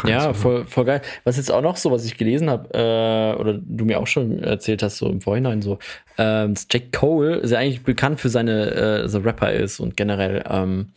[0.07, 1.03] Ja, voll, voll geil.
[1.25, 4.43] Was jetzt auch noch so, was ich gelesen habe, äh, oder du mir auch schon
[4.43, 5.79] erzählt hast, so im Vorhinein so,
[6.19, 8.71] ähm, Jack Cole ist ja eigentlich bekannt für seine,
[9.05, 10.89] äh, so Rapper ist und generell ähm,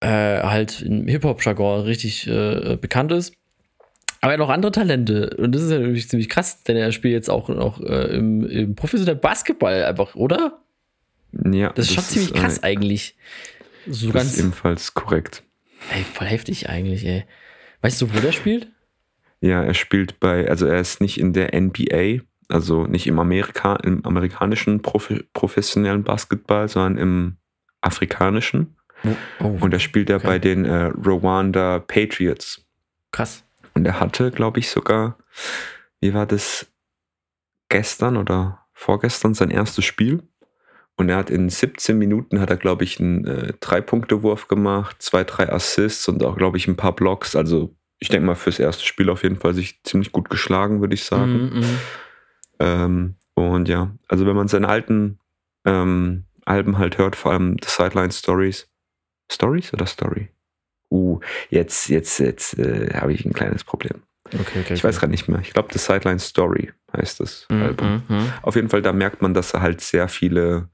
[0.00, 0.08] äh,
[0.42, 3.34] halt im Hip-Hop-Jargon richtig äh, bekannt ist.
[4.20, 5.36] Aber er hat noch andere Talente.
[5.38, 8.48] Und das ist ja natürlich ziemlich krass, denn er spielt jetzt auch, auch äh, im,
[8.48, 10.58] im professionellen Basketball einfach, oder?
[11.52, 13.14] Ja, Das ist schon ziemlich krass äh, eigentlich.
[13.86, 14.32] So Das ganz.
[14.34, 15.42] ist ebenfalls korrekt.
[15.94, 17.24] Ey, voll heftig eigentlich, ey.
[17.82, 18.68] Weißt du, wo der spielt?
[19.40, 23.76] Ja, er spielt bei, also er ist nicht in der NBA, also nicht im, Amerika,
[23.76, 27.36] im amerikanischen Profi, professionellen Basketball, sondern im
[27.80, 28.76] afrikanischen.
[29.38, 30.26] Oh, Und er spielt ja Okay.
[30.26, 32.64] bei den äh, Rwanda Patriots.
[33.12, 33.44] krass.
[33.74, 35.16] Und er hatte, glaube ich, sogar,
[36.00, 36.66] wie war das,
[37.68, 40.22] gestern oder vorgestern sein erstes Spiel.
[40.98, 45.24] Und er hat in 17 Minuten, hat er, glaube ich, einen äh, Drei-Punkte-Wurf gemacht, zwei,
[45.24, 47.36] drei Assists und auch, glaube ich, ein paar Blocks.
[47.36, 50.94] Also ich denke mal, fürs erste Spiel auf jeden Fall sich ziemlich gut geschlagen, würde
[50.94, 51.32] ich sagen.
[51.32, 51.78] Mhm, mhm.
[52.58, 55.18] Ähm, und ja, also wenn man seine alten
[55.64, 58.68] ähm, Alben halt hört, vor allem The Sideline Stories.
[59.30, 60.30] Stories oder Story?
[60.90, 64.02] Uh, jetzt, jetzt, jetzt äh, habe ich ein kleines Problem.
[64.26, 64.74] Okay, okay.
[64.74, 65.40] Ich weiß gerade nicht mehr.
[65.40, 68.02] Ich glaube, The Sideline Story heißt das Album.
[68.08, 68.32] Mhm, mhm.
[68.42, 70.70] Auf jeden Fall, da merkt man, dass er halt sehr viele,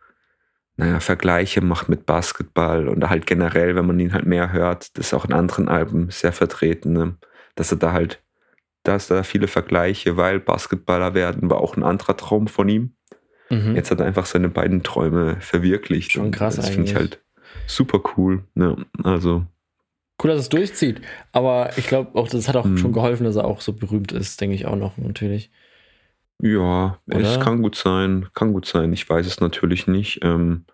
[0.77, 5.07] naja, Vergleiche macht mit Basketball und halt generell, wenn man ihn halt mehr hört, das
[5.07, 7.17] ist auch in anderen Alben sehr vertreten, ne?
[7.55, 8.21] dass er da halt,
[8.83, 12.95] da ist da viele Vergleiche, weil Basketballer werden war auch ein anderer Traum von ihm.
[13.51, 13.77] Mhm.
[13.77, 16.13] Jetzt hat er einfach seine beiden Träume verwirklicht.
[16.13, 17.13] Schon krass Das finde ich eigentlich.
[17.13, 17.25] halt
[17.67, 18.45] super cool.
[18.55, 18.85] Ne?
[19.03, 19.45] Also,
[20.23, 21.01] Cool, dass es durchzieht.
[21.33, 22.79] Aber ich glaube auch, das hat auch Mhm.
[22.79, 25.51] schon geholfen, dass er auch so berühmt ist, denke ich auch noch, natürlich.
[26.41, 27.45] Ja, es Oder?
[27.45, 28.93] kann gut sein, kann gut sein.
[28.93, 30.21] Ich weiß es natürlich nicht.
[30.23, 30.65] Ähm,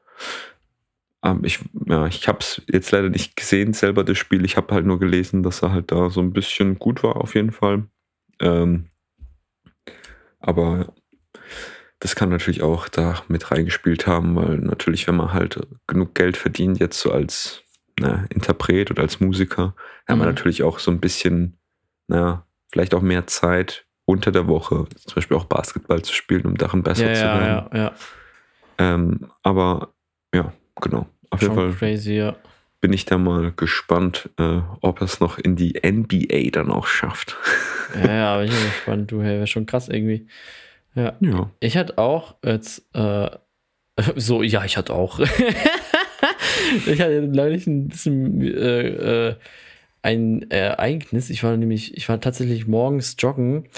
[1.20, 4.44] aber ich, ja, ich habe es jetzt leider nicht gesehen, selber das Spiel.
[4.44, 7.35] Ich habe halt nur gelesen, dass er halt da so ein bisschen gut war, auf
[7.35, 7.85] jeden Fall.
[8.40, 8.87] Ähm,
[10.40, 10.94] aber
[11.99, 16.38] das kann natürlich auch da mit reingespielt haben, weil natürlich, wenn man halt genug Geld
[16.38, 17.62] verdient, jetzt so als
[17.99, 19.75] na, Interpret oder als Musiker,
[20.09, 20.25] hat man Mhm.
[20.35, 21.59] natürlich auch so ein bisschen,
[22.09, 26.57] naja, vielleicht auch mehr Zeit unter der Woche, zum Beispiel auch Basketball zu spielen, um
[26.57, 27.68] darin besser Ja, zu ja, werden.
[27.73, 27.94] ja, ja.
[28.94, 29.92] Ähm, aber
[30.35, 31.07] ja, genau.
[31.31, 32.37] Auf jeden Fall crazy, ja.
[32.81, 36.87] bin ich da mal gespannt, äh, ob er es noch in die NBA dann auch
[36.87, 37.37] schafft.
[37.94, 40.27] Ja, ja, aber ich bin gespannt, du, hey, wäre schon krass irgendwie.
[40.94, 41.14] Ja.
[41.20, 41.51] ja.
[41.61, 43.31] Ich hatte auch jetzt, äh,
[44.16, 45.20] so, ja, ich hatte auch.
[46.87, 49.37] ich hatte neulich ein bisschen äh, äh,
[50.03, 51.31] ein Ereignis.
[51.31, 53.68] Ich war nämlich, ich war tatsächlich morgens joggen.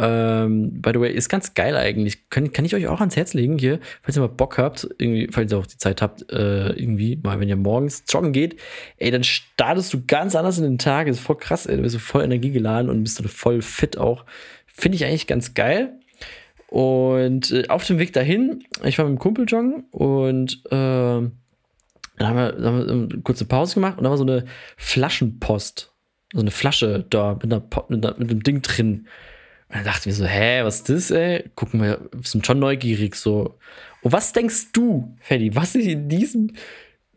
[0.00, 2.30] Ähm, by the way, ist ganz geil eigentlich.
[2.30, 5.28] Kann, kann ich euch auch ans Herz legen hier, falls ihr mal Bock habt, irgendwie,
[5.30, 8.60] falls ihr auch die Zeit habt, äh, irgendwie, mal wenn ihr morgens joggen geht,
[8.98, 11.08] ey, dann startest du ganz anders in den Tag.
[11.08, 11.76] Ist voll krass, ey.
[11.76, 14.24] Du bist so voll energiegeladen und bist dann voll fit auch
[14.78, 15.98] Finde ich eigentlich ganz geil.
[16.68, 21.32] Und äh, auf dem Weg dahin, ich war mit dem Kumpel joggen und äh, dann
[22.20, 24.44] haben wir, dann haben wir eine kurze Pause gemacht und da war so eine
[24.76, 25.92] Flaschenpost.
[26.32, 29.08] So eine Flasche da mit, einer, mit, einer, mit einem Ding drin.
[29.68, 31.50] Und dann dachten wir so, hä, was ist das, ey?
[31.54, 33.58] Gucken wir, wir sind schon neugierig so.
[34.02, 36.52] Und was denkst du, Freddy, was sich in diesem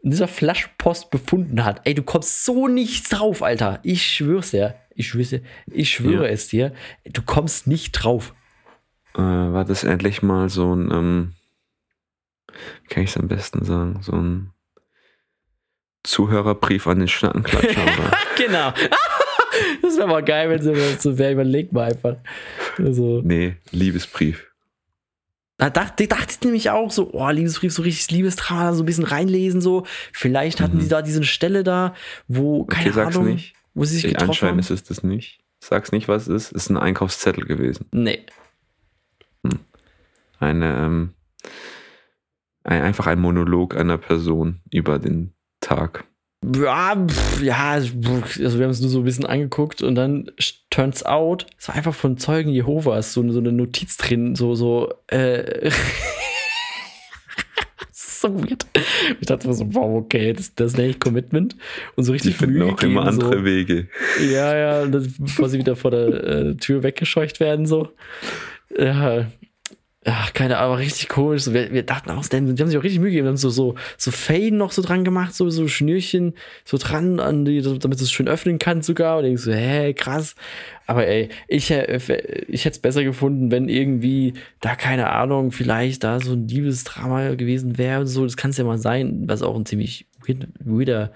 [0.04, 1.82] in dieser Flaschenpost befunden hat?
[1.86, 3.80] Ey, du kommst so nicht drauf, Alter.
[3.84, 4.76] Ich schwör's dir.
[4.96, 6.32] Ich schwöre, ich schwöre ja.
[6.32, 6.74] es dir.
[7.06, 8.34] Du kommst nicht drauf.
[9.16, 11.34] Äh, war das endlich mal so ein, ähm,
[12.84, 14.52] wie kann ich es am besten sagen, so ein
[16.04, 18.12] Zuhörerbrief an den Schnackenklatscher?
[18.38, 18.74] genau.
[19.92, 21.34] das wäre mal geil, wenn sie so wäre.
[21.34, 22.18] Überleg mal einfach.
[22.78, 23.22] Also.
[23.24, 24.48] Nee, Liebesbrief.
[25.58, 29.04] Da dachte, dachte ich nämlich auch so, oh, Liebesbrief, so richtig Liebesdrama, so ein bisschen
[29.04, 29.86] reinlesen, so.
[30.12, 30.82] Vielleicht hatten mhm.
[30.82, 31.94] die da diese Stelle da,
[32.28, 33.54] wo, keine okay, sag's Ahnung, nicht.
[33.76, 34.60] wo sie sich ich getroffen Anscheinend haben.
[34.60, 35.40] ist es das nicht.
[35.60, 36.56] Sag's nicht, was es ist.
[36.56, 37.86] Es ist ein Einkaufszettel gewesen.
[37.92, 38.26] Nee.
[39.46, 39.60] Hm.
[40.40, 41.14] Eine, ähm,
[42.64, 46.06] ein, einfach ein Monolog einer Person über den Tag.
[46.44, 46.98] Ja,
[47.44, 50.32] ja, also wir haben es nur so ein bisschen angeguckt und dann
[50.72, 54.92] turns out, es war einfach von Zeugen Jehovas so, so eine Notiz drin, so, so,
[55.08, 55.70] äh,
[57.92, 58.66] so weird.
[59.20, 61.56] Ich dachte mir so, wow, okay, das, das nenne ich Commitment.
[61.96, 63.46] Und so richtig Die finden auch immer andere so.
[63.46, 63.88] Wege.
[64.20, 67.90] Ja, ja, bevor sie wieder vor der äh, Tür weggescheucht werden, so.
[68.76, 69.28] Ja,
[70.04, 71.46] Ach, keine Ahnung, richtig komisch.
[71.54, 73.26] Wir, wir dachten auch, die haben sich auch richtig Mühe gegeben.
[73.26, 76.34] Wir haben so, so, so Faden noch so dran gemacht, so, so Schnürchen
[76.66, 79.20] so dran, an die, damit du es schön öffnen kannst sogar.
[79.20, 80.36] Und ich so, hä, krass.
[80.88, 86.20] Aber ey, ich, ich hätte es besser gefunden, wenn irgendwie da, keine Ahnung, vielleicht da
[86.20, 88.24] so ein Liebesdrama gewesen wäre und so.
[88.24, 90.08] Das kann es ja mal sein, was auch ein ziemlich
[90.66, 91.14] weirder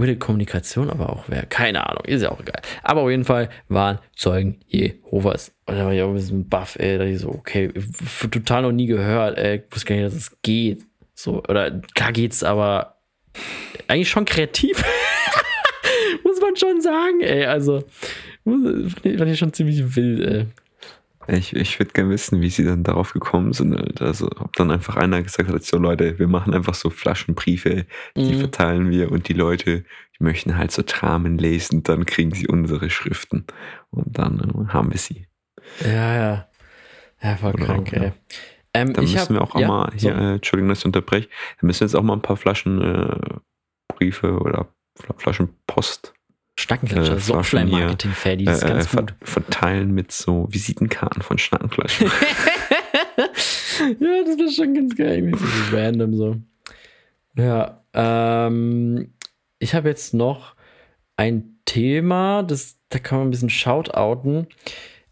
[0.00, 1.46] Weirde Kommunikation aber auch wäre.
[1.46, 2.60] Keine Ahnung, ist ja auch egal.
[2.82, 5.52] Aber auf jeden Fall waren Zeugen Jehovas.
[5.66, 6.98] Und da war ich auch ein bisschen baff, ey.
[6.98, 7.72] Da ich so, okay,
[8.30, 9.56] total noch nie gehört, ey.
[9.56, 10.82] Ich wusste gar nicht, dass es geht.
[11.14, 12.96] So, oder klar geht's, aber
[13.88, 14.82] eigentlich schon kreativ.
[16.24, 17.44] Muss man schon sagen, ey.
[17.44, 17.84] Also,
[18.44, 20.46] fand ich schon ziemlich wild, ey.
[21.32, 24.00] Ich, ich würde gerne wissen, wie sie dann darauf gekommen sind.
[24.00, 28.34] Also, ob dann einfach einer gesagt hat, so Leute, wir machen einfach so Flaschenbriefe, die
[28.34, 28.40] mhm.
[28.40, 29.84] verteilen wir und die Leute,
[30.18, 33.44] die möchten halt so Dramen lesen, dann kriegen sie unsere Schriften
[33.90, 35.28] und dann äh, haben wir sie.
[35.84, 36.48] Ja, ja.
[37.22, 38.04] Ja, voll oder krank, auch, ey.
[38.06, 38.12] Ja.
[38.72, 40.18] Ähm, dann müssen hab, wir auch ja, mal hier, so.
[40.18, 41.28] äh, Entschuldigung, dass ich unterbreche,
[41.60, 43.42] dann müssen wir jetzt auch mal ein paar Flaschenbriefe
[44.22, 44.68] äh, oder
[45.16, 46.14] Flaschenpost
[46.60, 49.14] Schnackenklatscher, äh, so Offline-Marketing-Fair, die ist äh, ganz gut.
[49.22, 52.04] Verteilen mit so Visitenkarten von Schnackenklatscher.
[53.98, 55.32] ja, das wäre schon ganz geil.
[55.34, 55.46] So
[55.76, 56.36] random so.
[57.36, 59.12] Ja, ähm,
[59.58, 60.54] ich habe jetzt noch
[61.16, 64.46] ein Thema, das, da kann man ein bisschen shoutouten.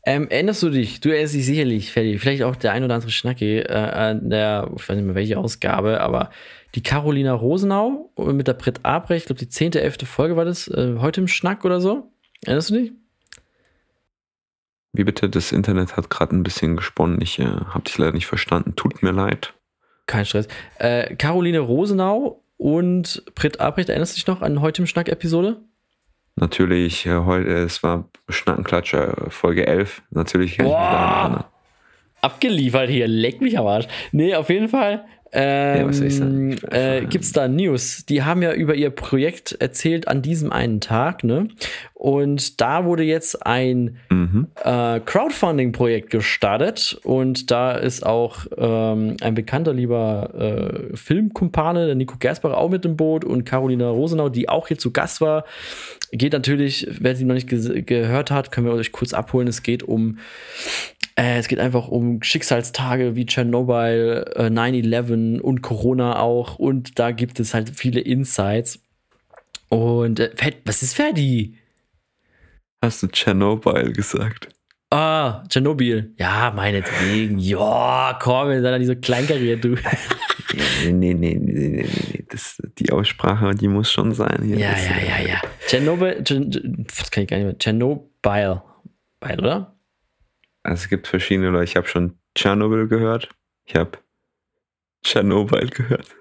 [0.05, 3.11] Ähm, erinnerst du dich, du erinnerst dich sicherlich, Ferdi, vielleicht auch der ein oder andere
[3.11, 6.31] Schnacki, äh, an der, ich weiß nicht mehr welche Ausgabe, aber
[6.75, 9.99] die Carolina Rosenau mit der Britt Abrecht, ich glaube die 10., 11.
[10.05, 12.13] Folge war das, äh, heute im Schnack oder so.
[12.45, 12.93] Erinnerst du dich?
[14.93, 15.29] Wie bitte?
[15.29, 17.21] Das Internet hat gerade ein bisschen gesponnen.
[17.21, 18.75] Ich äh, habe dich leider nicht verstanden.
[18.77, 19.55] Tut mir leid.
[20.07, 20.49] Kein Stress.
[20.79, 25.61] Äh, Caroline Rosenau und Britt Abrecht, erinnerst du dich noch an heute im Schnack-Episode?
[26.37, 30.03] Natürlich, äh, heute, es war Schnackenklatscher äh, Folge 11.
[30.11, 31.45] Natürlich kann ich mich daran erinnern.
[32.21, 33.87] Abgeliefert hier, leck mich am Arsch.
[34.11, 36.53] Nee, auf jeden Fall ähm, ja, was soll ich sagen?
[36.71, 38.05] Äh, Gibt es da News?
[38.07, 41.49] Die haben ja über ihr Projekt erzählt an diesem einen Tag, ne?
[41.95, 44.47] Und da wurde jetzt ein mhm.
[44.63, 50.31] äh, Crowdfunding-Projekt gestartet und da ist auch ähm, ein bekannter lieber
[50.93, 54.79] äh, Filmkumpane, der Nico Gersbach, auch mit im Boot und Carolina Rosenau, die auch hier
[54.79, 55.45] zu Gast war.
[56.13, 59.49] Geht natürlich, wer sie noch nicht ge gehört hat, können wir euch kurz abholen.
[59.49, 60.19] Es geht um
[61.19, 66.61] äh, es geht einfach um Schicksalstage wie Tschernobyl, äh, 9-11 und Corona auch.
[66.61, 68.81] Und da gibt es halt viele Insights.
[69.69, 70.31] Und äh,
[70.65, 71.59] was ist Ferdi?
[72.83, 74.51] Hast du Tschernobyl gesagt?
[74.91, 76.15] Ah, Tschernobyl.
[76.19, 77.39] Ja, meinetwegen.
[77.39, 79.71] Ja, komm, sind da nicht so kleinkariert, du.
[80.85, 82.25] nee, nee, nee, nee, nee, nee.
[82.29, 84.45] Das, die Aussprache, die muss schon sein.
[84.45, 84.59] Hier.
[84.59, 85.43] Ja, ja, ja, ja.
[85.67, 86.23] Tschernobyl,
[86.97, 87.59] was kann ich gar nicht mehr.
[87.59, 88.63] Tschernobyl,
[89.37, 89.78] oder?
[90.69, 91.65] Also es gibt verschiedene Leute.
[91.65, 93.31] Ich habe schon Tschernobyl gehört.
[93.65, 93.93] Ich habe
[95.03, 96.15] Tschernobyl gehört.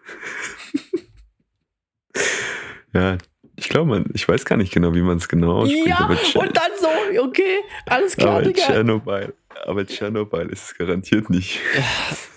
[2.94, 3.18] ja,
[3.58, 5.88] ich glaube, man, ich weiß gar nicht genau, wie man es genau ausspricht.
[5.88, 6.88] Ja, und dann so,
[7.22, 7.58] okay,
[7.88, 8.62] alles klar, aber Digga.
[8.62, 9.34] Tschernobyl,
[9.66, 11.60] aber Tschernobyl ist es garantiert nicht.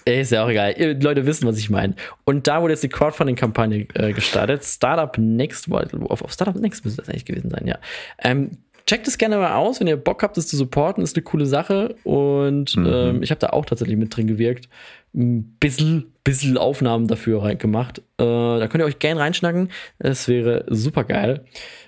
[0.04, 0.74] Ey, ist ja auch egal.
[0.78, 1.94] Ihr Leute wissen, was ich meine.
[2.24, 4.64] Und da wurde jetzt die Crowdfunding-Kampagne äh, gestartet.
[4.64, 7.78] Startup Next, auf, auf Startup Next müsste das eigentlich gewesen sein, ja.
[8.18, 8.58] Ähm,
[8.90, 11.46] checkt es gerne mal aus, wenn ihr Bock habt, das zu supporten, ist eine coole
[11.46, 11.94] Sache.
[12.02, 12.86] Und mhm.
[12.86, 14.68] ähm, ich habe da auch tatsächlich mit drin gewirkt.
[15.14, 18.00] Ein bisschen, bisschen Aufnahmen dafür gemacht.
[18.18, 19.70] Äh, da könnt ihr euch gerne reinschnacken.
[20.00, 21.44] Es wäre super geil,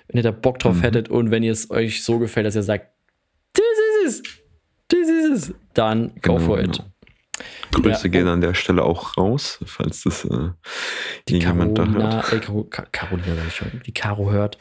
[0.07, 0.81] wenn ihr da Bock drauf mhm.
[0.81, 2.87] hättet und wenn ihr es euch so gefällt, dass ihr sagt,
[3.51, 3.65] das
[4.05, 4.41] ist es,
[4.87, 6.77] das ist es, dann go genau, for it.
[6.77, 7.89] Genau.
[7.89, 10.51] Grüße ja, gehen an der Stelle auch raus, falls das äh,
[11.27, 12.31] die jemand da hört.
[12.31, 14.57] Äh, sag ich schon, die Caro hört.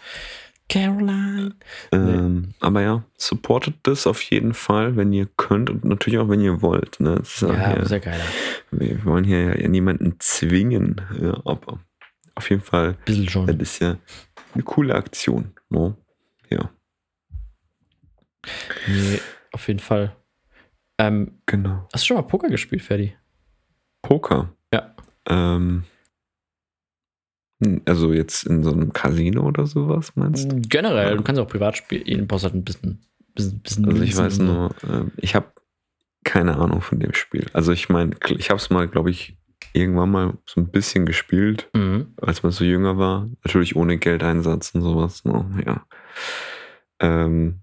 [0.73, 1.55] Caroline.
[1.93, 2.49] Ähm, nee.
[2.61, 6.63] Aber ja, supportet das auf jeden Fall, wenn ihr könnt und natürlich auch, wenn ihr
[6.63, 6.99] wollt.
[6.99, 7.23] Ne?
[7.41, 8.21] ja, hier, sehr geil.
[8.71, 11.79] Wir wollen hier ja niemanden zwingen, ja, aber
[12.35, 12.97] auf jeden Fall.
[13.05, 13.47] Bisschen schon.
[13.47, 13.99] Das ist ja
[14.55, 15.53] eine coole Aktion.
[15.69, 15.89] No?
[15.89, 15.97] Ne?
[16.57, 16.71] Ja.
[18.89, 19.21] Nee,
[19.53, 20.17] auf jeden Fall.
[20.97, 21.87] Ähm, genau.
[21.93, 23.15] Hast du schon mal Poker gespielt, Ferdi?
[24.01, 24.55] Poker?
[24.73, 24.95] Ja.
[25.29, 25.85] Ähm,
[27.87, 30.61] also jetzt in so einem Casino oder sowas, meinst du?
[30.61, 31.17] Generell, ja.
[31.17, 33.01] du kannst auch privat spielen, du brauchst halt ein bisschen.
[33.35, 35.47] bisschen, bisschen also ich weiß nur, äh, ich habe
[36.25, 37.47] keine Ahnung von dem Spiel.
[37.53, 39.37] Also ich meine, ich habe es mal, glaube ich,
[39.73, 42.15] irgendwann mal so ein bisschen gespielt, mhm.
[42.21, 43.29] als man so jünger war.
[43.45, 45.25] Natürlich ohne Geldeinsatz und sowas.
[45.25, 45.65] No, ne?
[45.67, 45.87] ja.
[47.01, 47.61] Ähm,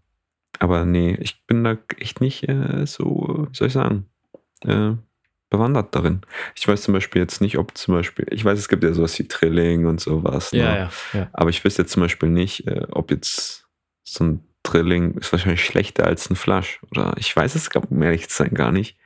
[0.60, 4.06] aber nee, ich bin da echt nicht äh, so, wie soll ich sagen,
[4.62, 4.94] äh,
[5.50, 6.22] bewandert darin.
[6.56, 9.18] Ich weiß zum Beispiel jetzt nicht, ob zum Beispiel, ich weiß, es gibt ja sowas
[9.18, 10.52] wie Trilling und sowas.
[10.52, 10.60] Ne?
[10.60, 11.30] Ja, ja, ja.
[11.34, 13.68] Aber ich wüsste jetzt zum Beispiel nicht, äh, ob jetzt
[14.04, 16.82] so ein Drilling ist wahrscheinlich schlechter als ein Flash.
[16.92, 18.98] Oder ich weiß es, um ehrlich zu sein, gar nicht.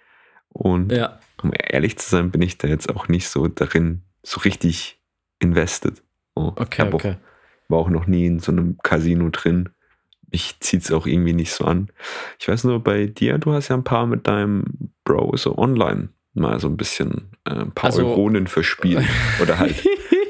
[0.50, 1.20] Und ja.
[1.42, 5.00] um ehrlich zu sein, bin ich da jetzt auch nicht so darin, so richtig
[5.40, 6.04] invested.
[6.36, 7.12] Oh, okay, okay.
[7.12, 9.70] Auch, war auch noch nie in so einem Casino drin
[10.34, 11.90] mich zieht es auch irgendwie nicht so an.
[12.40, 14.66] Ich weiß nur, bei dir, du hast ja ein paar mit deinem
[15.04, 19.06] Bro so online mal so ein bisschen äh, ein paar also, Euronen verspielt
[19.42, 19.76] oder halt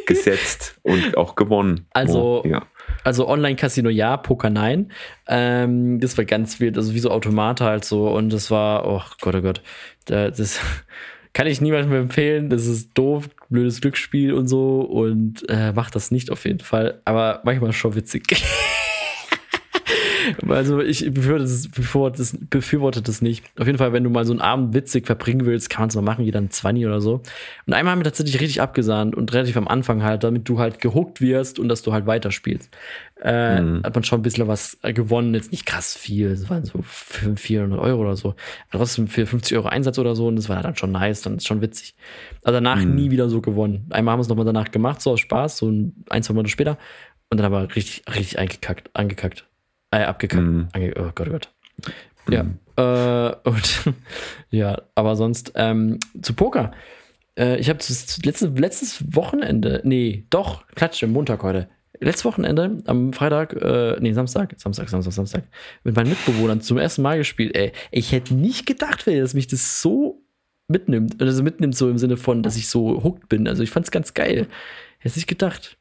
[0.06, 1.86] gesetzt und auch gewonnen.
[1.94, 2.66] Also, oh, ja.
[3.04, 4.92] also Online-Casino ja, Poker nein.
[5.28, 9.02] Ähm, das war ganz wild, also wie so Automate halt so und das war, oh
[9.22, 9.62] Gott, oh Gott,
[10.06, 10.60] das
[11.34, 12.50] kann ich niemandem empfehlen.
[12.50, 17.02] Das ist doof, blödes Glücksspiel und so und äh, macht das nicht auf jeden Fall,
[17.06, 18.24] aber manchmal schon witzig.
[20.48, 21.44] Also ich befürworte
[22.18, 23.46] das, befürworte, das, nicht.
[23.58, 25.96] Auf jeden Fall, wenn du mal so einen Abend witzig verbringen willst, kann man es
[25.96, 27.22] mal machen, jeder ein 20 oder so.
[27.66, 30.80] Und einmal haben wir tatsächlich richtig abgesahnt und relativ am Anfang halt, damit du halt
[30.80, 32.70] gehuckt wirst und dass du halt weiterspielst.
[33.24, 33.84] Äh, mhm.
[33.84, 37.80] Hat man schon ein bisschen was gewonnen, jetzt nicht krass viel, es waren so 400
[37.80, 38.36] Euro oder so.
[38.70, 41.38] Aber trotzdem für 50 Euro Einsatz oder so und das war dann schon nice, dann
[41.38, 41.96] ist schon witzig.
[42.44, 42.96] Aber danach mhm.
[42.96, 43.86] nie wieder so gewonnen.
[43.92, 46.52] Einmal haben wir es nochmal danach gemacht, so aus Spaß, so ein, ein, zwei Monate
[46.52, 46.78] später.
[47.30, 49.46] Und dann aber richtig, richtig eingekackt, angekackt.
[49.94, 50.44] Äh, abgekackt.
[50.44, 50.68] Mhm.
[50.76, 51.50] oh Gott, oh Gott.
[52.30, 52.44] Ja.
[52.44, 52.60] Mhm.
[52.78, 53.94] Äh, und
[54.50, 56.72] ja, aber sonst ähm, zu Poker.
[57.38, 61.70] Äh, ich habe letztes, letztes Wochenende, nee, doch, Klatsch, Montag heute.
[62.00, 65.44] Letztes Wochenende, am Freitag, äh, nee, Samstag, Samstag, Samstag, Samstag,
[65.84, 67.56] mit meinen Mitbewohnern zum ersten Mal gespielt.
[67.56, 70.24] Ey, ich hätte nicht gedacht, dass mich das so
[70.68, 71.22] mitnimmt.
[71.22, 73.48] Also mitnimmt so im Sinne von, dass ich so hooked bin.
[73.48, 74.48] Also ich fand's ganz geil.
[74.98, 75.78] Hätte nicht gedacht.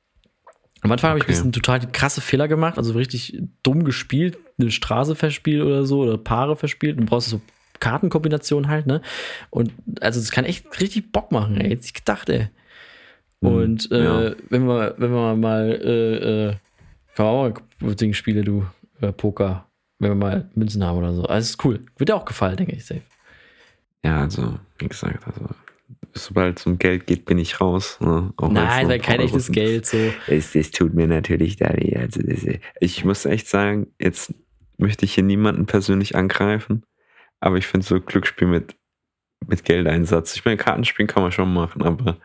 [0.83, 1.11] Am Anfang okay.
[1.11, 5.63] habe ich ein bisschen total krasse Fehler gemacht, also richtig dumm gespielt, eine Straße verspielt
[5.63, 7.41] oder so, oder Paare verspielt und brauchst so
[7.79, 9.01] Kartenkombinationen halt, ne?
[9.51, 11.71] Und also das kann echt richtig Bock machen, ey.
[11.71, 12.49] Hätte ich gedacht, ey.
[13.43, 14.35] Hm, und äh, ja.
[14.51, 16.55] wenn wir, wenn wir mal, äh, äh,
[17.15, 18.67] kann man auch mal Ding spiele, du,
[19.01, 19.67] äh, Poker,
[20.01, 21.25] wenn wir mal Münzen haben oder so.
[21.25, 21.81] Also ist cool.
[21.97, 23.03] Wird dir auch gefallen, denke ich, safe.
[24.05, 25.49] Ja, also, wie gesagt, also
[26.15, 27.99] sobald es um Geld geht, bin ich raus.
[28.01, 28.33] Ne?
[28.41, 29.99] Nein, weil kein echtes Geld so.
[30.27, 31.97] Es, es tut mir natürlich da weh.
[31.97, 32.47] Also das,
[32.81, 34.35] ich muss echt sagen, jetzt
[34.79, 36.85] möchte ich hier niemanden persönlich angreifen,
[37.41, 38.77] aber ich finde so Glücksspiel mit,
[39.47, 40.35] mit Geldeinsatz.
[40.35, 42.19] Ich meine, Kartenspielen kann man schon machen, aber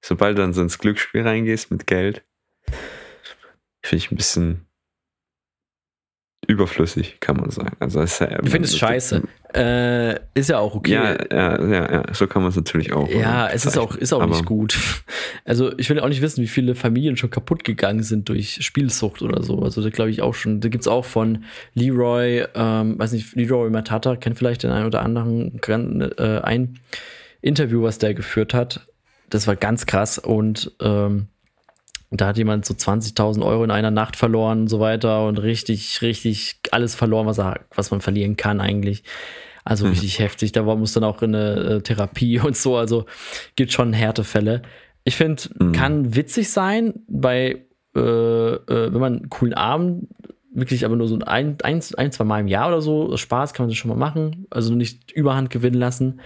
[0.00, 2.24] sobald du dann so ins Glücksspiel reingehst mit Geld,
[3.82, 4.65] finde ich ein bisschen
[6.46, 7.76] überflüssig, kann man sagen.
[7.80, 9.22] Also ist ja, ich finde es scheiße.
[9.54, 10.92] Äh, ist ja auch okay.
[10.92, 12.02] Ja, ja, ja, ja.
[12.12, 13.08] so kann man es natürlich auch.
[13.08, 14.78] Ja, es ist auch, ist auch nicht gut.
[15.44, 19.22] Also ich will auch nicht wissen, wie viele Familien schon kaputt gegangen sind durch Spielsucht
[19.22, 19.60] oder so.
[19.60, 23.36] Also da glaube ich auch schon, da gibt es auch von Leroy, ähm, weiß nicht,
[23.36, 25.60] Leroy Matata, kennt vielleicht den einen oder anderen,
[26.18, 26.80] äh, ein
[27.42, 28.86] Interview, was der geführt hat.
[29.30, 31.28] Das war ganz krass und ähm,
[32.10, 36.02] da hat jemand so 20.000 Euro in einer Nacht verloren und so weiter und richtig,
[36.02, 39.02] richtig alles verloren, was, er, was man verlieren kann eigentlich.
[39.64, 39.92] Also mhm.
[39.92, 40.52] richtig heftig.
[40.52, 42.76] Da war, muss dann auch in eine äh, Therapie und so.
[42.76, 43.06] Also
[43.56, 44.62] gibt schon Härtefälle.
[45.04, 45.72] Ich finde, mhm.
[45.72, 47.66] kann witzig sein, bei,
[47.96, 50.08] äh, äh, wenn man einen coolen Abend,
[50.52, 53.64] wirklich aber nur so ein, ein, ein, zwei Mal im Jahr oder so, Spaß kann
[53.64, 54.46] man das schon mal machen.
[54.50, 56.20] Also nicht Überhand gewinnen lassen.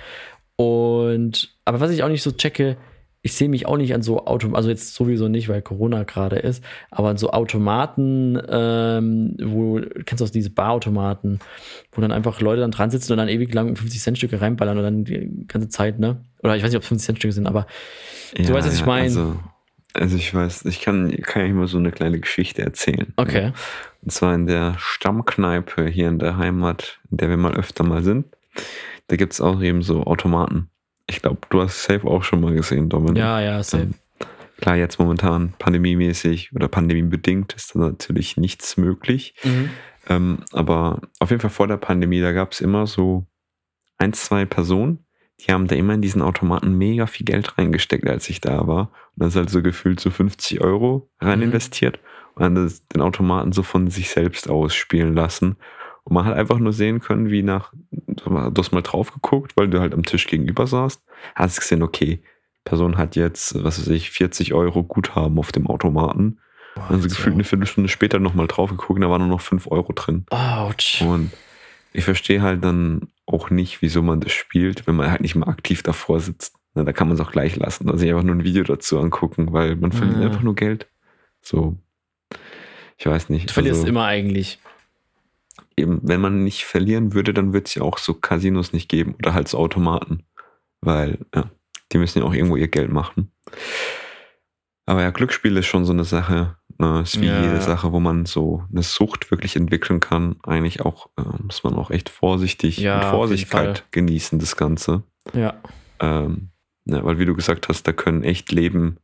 [0.56, 2.76] Und, aber was ich auch nicht so checke,
[3.22, 6.36] ich sehe mich auch nicht an so Automaten, also jetzt sowieso nicht, weil Corona gerade
[6.36, 11.38] ist, aber an so Automaten, ähm, wo, kennst du auch diese Barautomaten,
[11.92, 15.04] wo dann einfach Leute dann dran sitzen und dann ewig lang 50-Cent-Stücke reinballern und dann
[15.04, 16.24] die ganze Zeit, ne?
[16.42, 17.66] Oder ich weiß nicht, ob es 50-Cent-Stücke sind, aber
[18.36, 19.04] Ja, du weißt, was ich ja, meine.
[19.04, 19.36] Also,
[19.92, 23.12] also ich weiß, ich kann, kann ja mal so eine kleine Geschichte erzählen.
[23.16, 23.52] okay.
[24.02, 28.02] Und zwar in der Stammkneipe hier in der Heimat, in der wir mal öfter mal
[28.02, 28.24] sind.
[29.08, 30.70] Da gibt es auch eben so Automaten.
[31.10, 33.18] Ich glaube, du hast Safe auch schon mal gesehen, Dominik.
[33.18, 33.82] Ja, ja, safe.
[33.84, 33.94] Ähm,
[34.60, 39.34] Klar, jetzt momentan pandemiemäßig oder pandemiebedingt ist da natürlich nichts möglich.
[39.42, 39.70] Mhm.
[40.08, 43.26] Ähm, aber auf jeden Fall vor der Pandemie, da gab es immer so
[43.96, 45.06] ein, zwei Personen,
[45.40, 48.90] die haben da immer in diesen Automaten mega viel Geld reingesteckt, als ich da war.
[49.16, 51.46] Und das ist halt so gefühlt so 50 Euro rein Mhm.
[51.46, 51.98] investiert
[52.34, 55.56] und dann den Automaten so von sich selbst ausspielen lassen.
[56.10, 59.68] Und man hat einfach nur sehen können, wie nach, du hast mal drauf geguckt, weil
[59.68, 61.00] du halt am Tisch gegenüber saßt,
[61.36, 62.20] hast gesehen, okay,
[62.64, 66.38] Person hat jetzt, was weiß ich, 40 Euro Guthaben auf dem Automaten.
[66.74, 67.14] Boah, Also so.
[67.14, 70.26] gefühlt eine Viertelstunde später nochmal drauf geguckt, und da waren nur noch 5 Euro drin.
[70.30, 71.00] Autsch.
[71.00, 71.30] Und
[71.92, 75.48] ich verstehe halt dann auch nicht, wieso man das spielt, wenn man halt nicht mal
[75.48, 76.56] aktiv davor sitzt.
[76.74, 77.88] Na, da kann man es auch gleich lassen.
[77.88, 80.26] Also einfach nur ein Video dazu angucken, weil man verliert Ah.
[80.26, 80.88] einfach nur Geld.
[81.40, 81.76] So.
[82.98, 83.48] Ich weiß nicht.
[83.48, 84.58] Du verlierst also, immer eigentlich.
[85.80, 89.14] Eben, wenn man nicht verlieren würde, dann würde es ja auch so Casinos nicht geben
[89.14, 90.24] oder halt so Automaten.
[90.80, 91.50] Weil, ja,
[91.92, 93.32] die müssen ja auch irgendwo ihr Geld machen.
[94.86, 96.56] Aber ja, Glücksspiel ist schon so eine Sache.
[96.78, 97.42] Ne, ist wie Ja.
[97.42, 100.36] jede Sache, wo man so eine Sucht wirklich entwickeln kann.
[100.44, 105.02] Eigentlich auch, äh, muss man auch echt vorsichtig Ja, jeden Vorsichtigkeit genießen, das Ganze.
[105.34, 105.60] Ja.
[106.00, 106.48] Ähm,
[106.86, 108.96] ja, weil wie du gesagt hast, da können echt Leben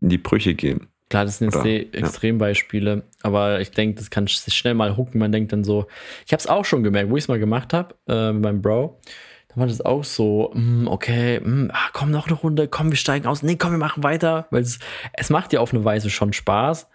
[0.00, 0.86] in die Brüche gehen.
[1.08, 4.96] Klar, das sind jetzt Oder- die Extrembeispiele, aber ich denke, das kann sich schnell mal
[4.96, 5.20] hooken.
[5.20, 5.86] Man denkt dann so,
[6.26, 8.62] ich habe es auch schon gemerkt, wo ich es mal gemacht habe, äh, mit meinem
[8.62, 9.00] Bro.
[9.48, 12.96] Da war das auch so, mm, okay, mm, ah, komm noch eine Runde, komm, wir
[12.96, 13.42] steigen aus.
[13.42, 14.80] Nee, komm, wir machen weiter, weil es,
[15.12, 16.88] es macht dir auf eine Weise schon Spaß.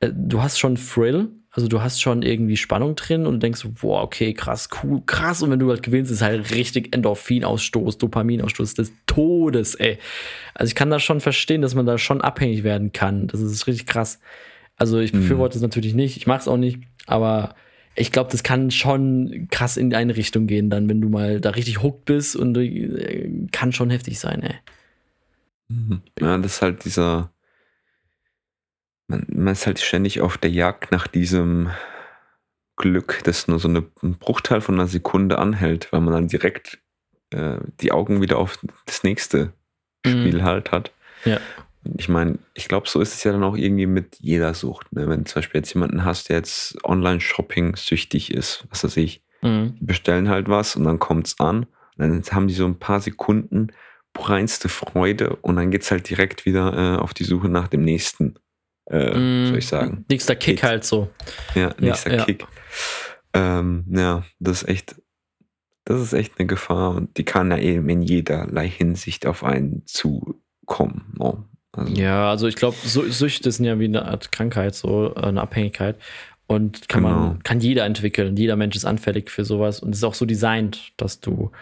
[0.00, 4.02] Äh, Du hast schon Thrill, also du hast schon irgendwie Spannung drin und denkst, boah,
[4.02, 5.42] okay, krass, cool, krass.
[5.42, 9.98] Und wenn du halt gewinnst, ist halt richtig Endorphinausstoß, Dopaminausstoß des Todes, ey.
[10.54, 13.26] Also ich kann das schon verstehen, dass man da schon abhängig werden kann.
[13.26, 14.20] Das ist richtig krass.
[14.76, 15.18] Also ich Mhm.
[15.18, 17.54] befürworte es natürlich nicht, ich mache es auch nicht, aber
[17.96, 21.50] ich glaube, das kann schon krass in eine Richtung gehen, dann, wenn du mal da
[21.50, 24.54] richtig hooked bist und äh, kann schon heftig sein, ey.
[25.68, 26.00] Mhm.
[26.20, 27.32] Ja, das ist halt dieser.
[29.10, 31.70] Man, man ist halt ständig auf der Jagd nach diesem
[32.76, 36.78] Glück, das nur so eine, ein Bruchteil von einer Sekunde anhält, weil man dann direkt
[37.30, 39.52] äh, die Augen wieder auf das nächste
[40.06, 40.92] Spiel halt hat.
[41.24, 41.38] Ja.
[41.84, 44.92] Und Ich meine, ich glaube, so ist es ja dann auch irgendwie mit jeder Sucht.
[44.92, 45.08] Ne?
[45.08, 49.22] Wenn du zum Beispiel jetzt jemanden hast, der jetzt Online-Shopping süchtig ist, was weiß ich,
[49.42, 49.76] Mhm.
[49.80, 51.64] die bestellen halt was und dann kommt's an.
[51.96, 53.68] Und dann haben die so ein paar Sekunden
[54.18, 58.34] reinste Freude und dann geht's halt direkt wieder äh, auf die Suche nach dem nächsten,
[58.90, 59.46] äh, Mhm.
[59.48, 60.04] soll ich sagen.
[60.10, 60.62] Nächster Kick Kick.
[60.64, 61.08] halt so.
[61.54, 62.24] Ja, nächster ja.
[62.24, 62.44] Kick.
[63.32, 64.96] Ähm, ja, das ist echt,
[65.84, 69.82] das ist echt eine Gefahr und die kann ja eben in jederlei Hinsicht auf einen
[69.86, 71.14] zukommen.
[71.18, 71.38] Oh.
[71.72, 75.96] Also, Ja, also ich glaube, Süchte sind ja wie eine Art Krankheit, so eine Abhängigkeit.
[76.48, 77.14] Und kann Genau.
[77.16, 78.36] man, kann jeder entwickeln.
[78.36, 81.52] Jeder Mensch ist anfällig für sowas und es ist auch so designt, dass du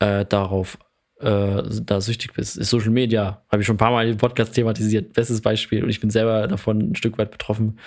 [0.00, 0.76] äh, darauf
[1.24, 2.56] äh, da süchtig bist.
[2.56, 5.12] Ist Social Media, habe ich schon ein paar Mal im Podcast thematisiert.
[5.14, 7.78] Bestes Beispiel und ich bin selber davon ein Stück weit betroffen.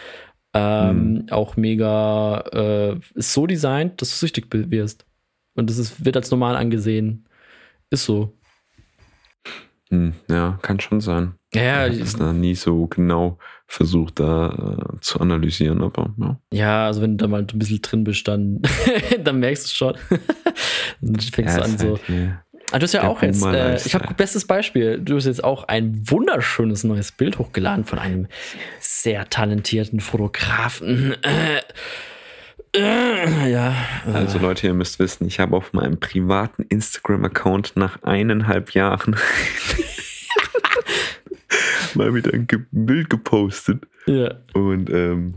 [0.54, 5.06] Ähm, Auch mega, äh, ist so designt, dass du süchtig wirst.
[5.56, 7.26] Und das ist, wird als normal angesehen.
[7.90, 8.34] Ist so.
[9.90, 11.34] hm, ja, kann schon sein.
[11.54, 14.50] Ja, ich habe da nie so genau versucht, da
[14.96, 16.40] äh, zu analysieren, aber ja.
[16.54, 18.62] Ja, also wenn du da mal ein bisschen drin bist, dann,
[19.24, 19.94] dann merkst du es schon.
[21.02, 21.88] dann fängst Ja, du an ist so.
[21.90, 25.16] halt hier- Ah, du hast ja der auch jetzt, äh, ich habe bestes Beispiel, du
[25.16, 28.28] hast jetzt auch ein wunderschönes neues Bild hochgeladen von einem
[28.80, 31.16] sehr talentierten Fotografen.
[31.24, 31.62] Äh,
[32.76, 33.74] äh, ja.
[34.06, 39.16] äh, Also Leute, ihr müsst wissen, ich habe auf meinem privaten Instagram-Account nach eineinhalb Jahren
[41.94, 43.88] mal wieder ein Bild gepostet.
[44.08, 44.36] ja.
[44.54, 45.36] Und ähm,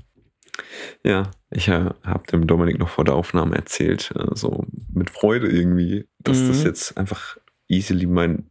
[1.04, 5.48] ja, ich äh, habe dem Dominik noch vor der Aufnahme erzählt, äh, so mit Freude
[5.48, 6.66] irgendwie, dass das Mhm.
[6.66, 7.38] jetzt einfach
[7.68, 8.48] easily mein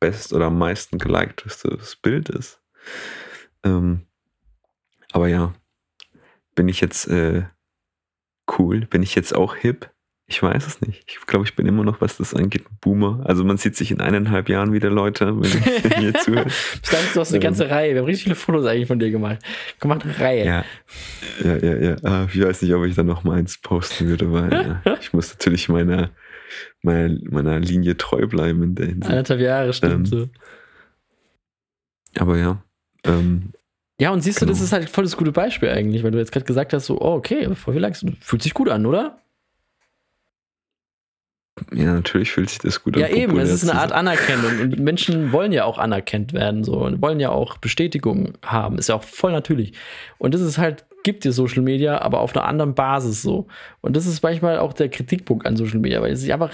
[0.00, 2.60] best oder am meisten gelikedestes Bild ist.
[3.64, 4.02] Ähm,
[5.12, 5.54] aber ja,
[6.54, 7.44] bin ich jetzt äh,
[8.58, 8.86] cool?
[8.86, 9.90] Bin ich jetzt auch hip?
[10.28, 11.04] Ich weiß es nicht.
[11.06, 13.22] Ich glaube, ich bin immer noch, was das angeht, ein Boomer.
[13.26, 15.54] Also man sieht sich in eineinhalb Jahren wieder, Leute, wenn ich
[16.28, 16.44] mir.
[16.46, 17.42] Ich dachte, du hast eine Ähm.
[17.42, 17.92] ganze Reihe.
[17.94, 19.38] Wir haben richtig viele Fotos eigentlich von dir gemacht.
[19.78, 20.44] Komm mal eine Reihe.
[20.44, 20.64] Ja,
[21.44, 21.96] ja, ja, ja.
[22.02, 24.52] Ah, Ich weiß nicht, ob ich dann noch mal eins posten würde, weil
[24.84, 26.10] ja, ich muss natürlich meiner,
[26.82, 29.08] meiner, meiner Linie treu bleiben in der Hinsicht.
[29.08, 30.28] Anderthalb Jahre, stimmt Ähm, so.
[32.18, 32.60] Aber ja.
[33.04, 33.52] Ähm,
[34.00, 34.64] Ja, und siehst du, das Genau.
[34.64, 37.14] ist halt voll das gute Beispiel eigentlich, weil du jetzt gerade gesagt hast, so, oh,
[37.14, 39.18] okay, voll viel Likes, fühlt sich gut an, oder?
[41.72, 43.12] Ja, natürlich fühlt sich das gut Ja, an.
[43.12, 43.92] eben, populär es ist eine Art.
[43.92, 48.78] Anerkennung und Menschen wollen ja auch anerkannt werden, so, und wollen ja auch Bestätigung haben,
[48.78, 49.72] ist ja auch voll natürlich.
[50.18, 53.46] Und das ist halt, gibt dir Social Media, aber auf einer anderen Basis so.
[53.80, 56.52] Und das ist manchmal auch der Kritikpunkt an Social Media, weil es ist einfach,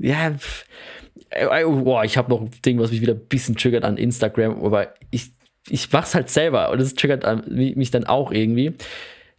[0.00, 0.32] ja,
[1.30, 3.96] äh, äh, boah, ich habe noch ein Ding, was mich wieder ein bisschen triggert an
[3.96, 5.32] Instagram, aber ich,
[5.68, 8.74] ich mach's halt selber und das triggert mich dann auch irgendwie.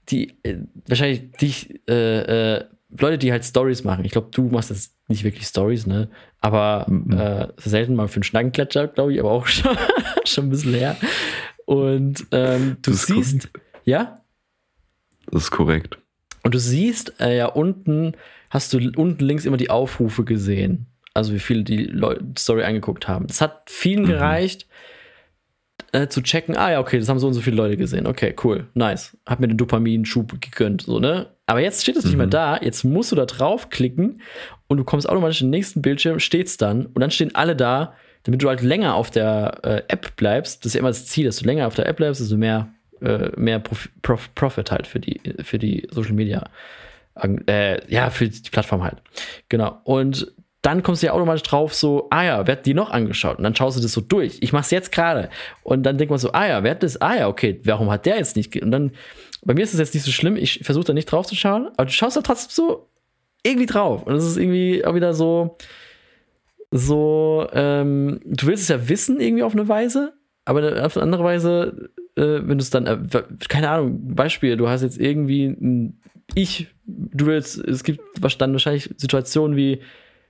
[0.10, 0.58] Die, äh,
[0.88, 2.64] wahrscheinlich dich, äh, äh,
[3.00, 4.06] Leute, die halt Stories machen.
[4.06, 6.10] Ich glaube, du machst jetzt nicht wirklich Stories, ne?
[6.42, 7.12] Aber Mhm.
[7.18, 9.78] äh, selten mal für einen Schnackenklatscher, glaube ich, aber auch schon,
[10.26, 10.96] schon ein bisschen her.
[11.66, 13.50] Und ähm, du siehst,
[13.86, 14.22] ja?
[15.32, 15.98] Das ist korrekt.
[16.44, 18.14] Und du siehst äh, ja unten,
[18.52, 20.86] hast du unten links immer die Aufrufe gesehen.
[21.14, 23.26] Also wie viele die Leu Story angeguckt haben.
[23.28, 24.08] Das hat vielen Mhm.
[24.08, 24.68] gereicht,
[25.96, 28.06] äh, zu checken, ah ja, okay, das haben so und so viele Leute gesehen.
[28.08, 29.18] Okay, cool, nice.
[29.26, 31.28] Hab mir den Dopaminschub gegönnt, so, ne?
[31.48, 32.18] Aber jetzt steht es nicht Mhm.
[32.20, 34.22] mehr da, jetzt musst du da draufklicken
[34.68, 37.94] und du kommst automatisch in den nächsten Bildschirm, steht's dann und dann stehen alle da,
[38.24, 40.66] damit du halt länger auf der äh, App bleibst.
[40.66, 42.70] Das ist ja immer das Ziel, dass du länger auf der App bleibst, desto mehr,
[43.02, 46.50] äh, mehr Prof Prof Profit halt für die, für die Social Media
[47.48, 48.98] äh, ja, für die Plattform halt.
[49.50, 49.80] Genau.
[49.84, 50.34] Und
[50.66, 53.38] dann kommst du ja automatisch drauf, so, ah ja, wer hat die noch angeschaut?
[53.38, 54.38] Und dann schaust du das so durch.
[54.42, 55.30] Ich mach's jetzt gerade.
[55.62, 57.00] Und dann denkt man so, ah ja, wer hat das?
[57.00, 58.60] Ah ja, okay, warum hat der jetzt nicht?
[58.60, 58.92] Und dann,
[59.44, 61.68] bei mir ist es jetzt nicht so schlimm, ich versuche da nicht drauf zu schauen,
[61.78, 62.90] aber du schaust da trotzdem so
[63.44, 64.04] irgendwie drauf.
[64.04, 65.56] Und es ist irgendwie auch wieder so,
[66.72, 70.14] so, ähm, du willst es ja wissen, irgendwie auf eine Weise,
[70.46, 72.98] aber auf eine andere Weise, äh, wenn du es dann, äh,
[73.50, 76.02] keine Ahnung, Beispiel, du hast jetzt irgendwie ein
[76.34, 78.02] ich, du willst, es gibt
[78.40, 79.82] dann wahrscheinlich Situationen wie,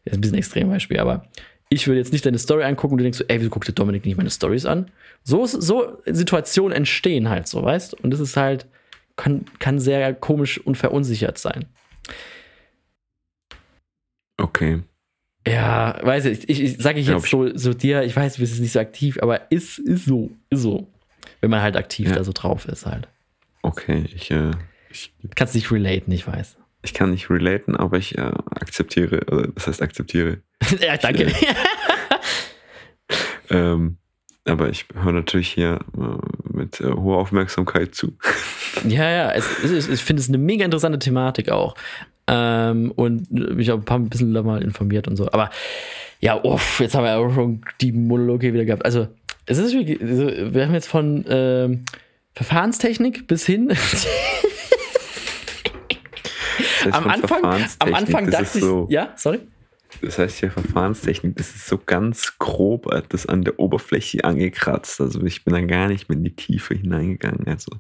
[0.06, 1.28] jetzt ein bisschen extrem Beispiel, aber
[1.70, 3.74] ich würde jetzt nicht deine Story angucken und du denkst so, ey, wieso guckt der
[3.76, 4.92] Dominik nicht meine Stories an?
[5.24, 7.96] So, so Situationen entstehen halt so, weißt?
[7.96, 8.68] Und das ist halt,
[9.16, 11.66] kann, kann sehr komisch und verunsichert sein.
[14.38, 14.82] Okay.
[15.48, 18.54] Ja, weiß ich, ich, ich sage ich jetzt so, so dir, ich weiß, du bist
[18.54, 20.88] jetzt nicht so aktiv, aber ist, ist so, ist so.
[21.42, 22.16] Wenn man halt aktiv Ja.
[22.16, 23.08] da so drauf ist halt.
[23.62, 24.06] Okay.
[24.14, 24.52] Ich, äh,
[24.90, 26.58] ich, Kannst dich relaten, ich weiß.
[26.86, 30.38] Ich kann nicht relaten, aber ich äh, akzeptiere, oder was heißt akzeptiere?
[30.80, 31.32] ja, danke.
[33.50, 33.98] Ähm,
[34.46, 38.14] aber ich höre natürlich hier äh, mit äh, hoher Aufmerksamkeit zu.
[38.86, 41.76] Ja, ja, es, es, ich finde es eine mega interessante Thematik auch.
[42.28, 45.32] Ähm, und mich auch ein paar ein bisschen da mal informiert und so.
[45.32, 45.50] Aber
[46.20, 48.84] ja, uff, jetzt haben wir ja auch schon die Monologe wieder gehabt.
[48.84, 49.08] Also,
[49.46, 51.86] es ist wirklich, also, wir haben jetzt von ähm,
[52.34, 53.74] Verfahrenstechnik bis hin.
[56.86, 57.44] Heißt, am, Anfang,
[57.80, 58.62] am Anfang das dachte ist ich.
[58.62, 59.40] so, Ja, sorry.
[60.02, 65.00] Das heißt ja Verfahrenstechnik, das ist so ganz grob, das an der Oberfläche angekratzt.
[65.00, 67.48] Also ich bin da gar nicht mehr in die Tiefe hineingegangen.
[67.48, 67.72] Also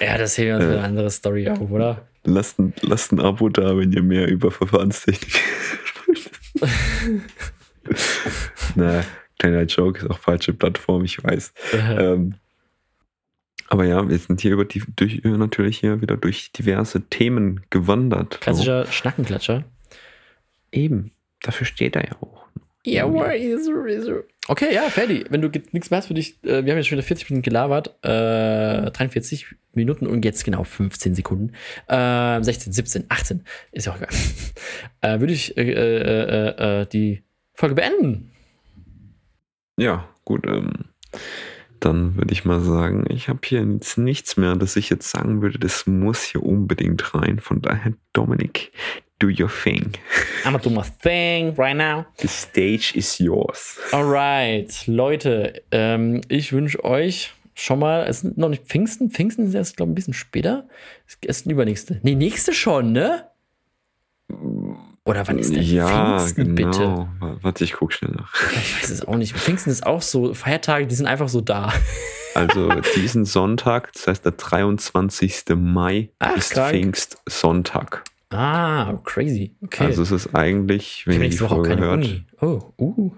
[0.00, 0.68] Ja, das heben wir uns Äh.
[0.68, 2.06] für eine andere Story auf, oder?
[2.24, 5.40] lasst ein, lasst ein Abo da, wenn ihr mehr über Verfahrenstechnik
[5.84, 6.30] spricht.
[8.74, 9.02] Na,
[9.38, 11.52] kleiner Joke, ist auch falsche Plattform, ich weiß.
[11.72, 11.76] Äh,
[12.12, 12.34] Ähm,
[13.68, 18.40] aber ja, wir sind hier über die, durch, natürlich hier wieder durch diverse Themen gewandert.
[18.40, 19.64] Klassischer Schnackenklatscher.
[20.72, 21.12] Eben,
[21.42, 22.46] dafür steht er ja auch.
[22.84, 23.04] Ja,
[24.46, 26.96] Okay, ja, Ferdi, wenn du nichts mehr hast für dich, äh, wir haben jetzt schon
[26.96, 31.52] wieder 40 Minuten gelabert, äh, 43 Minuten und jetzt genau 15 Sekunden,
[31.88, 34.08] äh, 16, 17, 18, ist ja auch egal.
[35.02, 38.30] äh, Würde ich äh, äh, die Folge beenden.
[39.76, 40.46] Ja, gut.
[40.46, 40.72] Ähm,
[41.80, 45.42] dann würde ich mal sagen, ich habe hier jetzt nichts mehr, dass ich jetzt sagen
[45.42, 47.38] würde, das muss hier unbedingt rein.
[47.38, 48.72] Von daher, Dominik,
[49.18, 49.92] do your thing.
[50.44, 52.06] I'm gonna do my thing right now.
[52.18, 53.78] The stage is yours.
[53.92, 59.54] Alright, Leute, ähm, ich wünsche euch schon mal, es ist noch nicht Pfingsten, Pfingsten ist
[59.54, 60.68] erst, glaube ich, ein bisschen später.
[61.06, 62.00] Es ist die übernächste.
[62.02, 63.24] Nee, nächste schon, ne?
[65.08, 66.70] Oder wann ist denn ja, Pfingsten, genau.
[66.70, 67.08] bitte?
[67.18, 68.32] Wa- Warte, ich gucke schnell nach.
[68.52, 69.34] Ich weiß es auch nicht.
[69.34, 71.72] Pfingsten ist auch so, Feiertage, die sind einfach so da.
[72.34, 75.44] Also diesen Sonntag, das heißt der 23.
[75.56, 76.70] Mai, Ach, ist krank.
[76.70, 78.04] Pfingstsonntag.
[78.30, 79.56] Ah, crazy.
[79.64, 79.86] Okay.
[79.86, 82.24] Also es ist eigentlich, ich wenn ihr die Folge keine hört, Uni.
[82.40, 83.10] Oh, uh.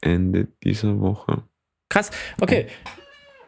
[0.00, 1.44] Ende dieser Woche.
[1.90, 2.10] Krass.
[2.40, 2.66] Okay.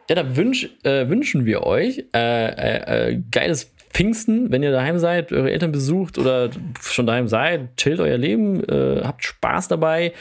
[0.09, 4.97] Ja, da wünsch, äh, wünschen wir euch äh, äh, äh, geiles Pfingsten, wenn ihr daheim
[4.97, 6.49] seid, eure Eltern besucht oder
[6.81, 10.13] schon daheim seid, chillt euer Leben, äh, habt Spaß dabei.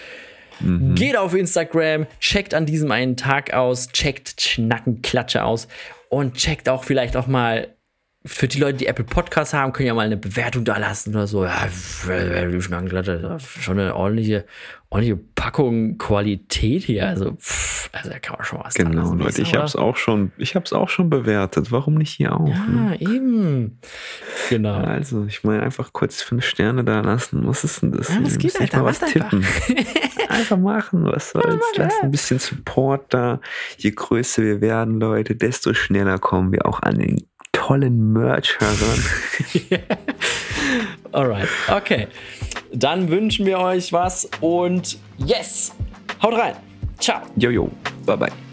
[0.60, 0.94] Mhm.
[0.94, 5.68] Geht auf Instagram, checkt an diesem einen Tag aus, checkt Schnackenklatsche aus
[6.08, 7.68] und checkt auch vielleicht auch mal
[8.24, 11.26] für die Leute, die Apple Podcasts haben, können ja mal eine Bewertung da lassen oder
[11.26, 11.44] so.
[11.44, 11.68] Ja,
[13.38, 14.44] schon eine ordentliche,
[14.90, 17.08] ordentliche Packung Qualität hier.
[17.08, 19.96] Also, pff, also da kann man schon was Genau, lassen, Leute, ich habe es auch
[19.96, 21.72] schon, ich habe es auch schon bewertet.
[21.72, 22.46] Warum nicht hier auch?
[22.46, 23.00] Ja, ne?
[23.00, 23.80] eben.
[24.50, 24.74] Genau.
[24.74, 27.44] Also, ich meine, einfach kurz fünf Sterne da lassen.
[27.46, 28.08] Was ist denn das?
[28.08, 29.30] Ja, das geht, Alter, mal was macht einfach.
[29.30, 29.46] tippen.
[30.28, 31.60] einfach machen, was soll's.
[31.76, 31.88] ja.
[32.02, 33.40] ein bisschen Support da.
[33.78, 37.26] Je größer wir werden, Leute, desto schneller kommen wir auch an den
[37.72, 39.82] tollen Merch heran.
[41.12, 42.06] Alright, okay.
[42.70, 45.72] Dann wünschen wir euch was und yes!
[46.22, 46.54] Haut rein!
[46.98, 47.22] Ciao!
[47.36, 47.70] Jojo,
[48.04, 48.51] bye bye.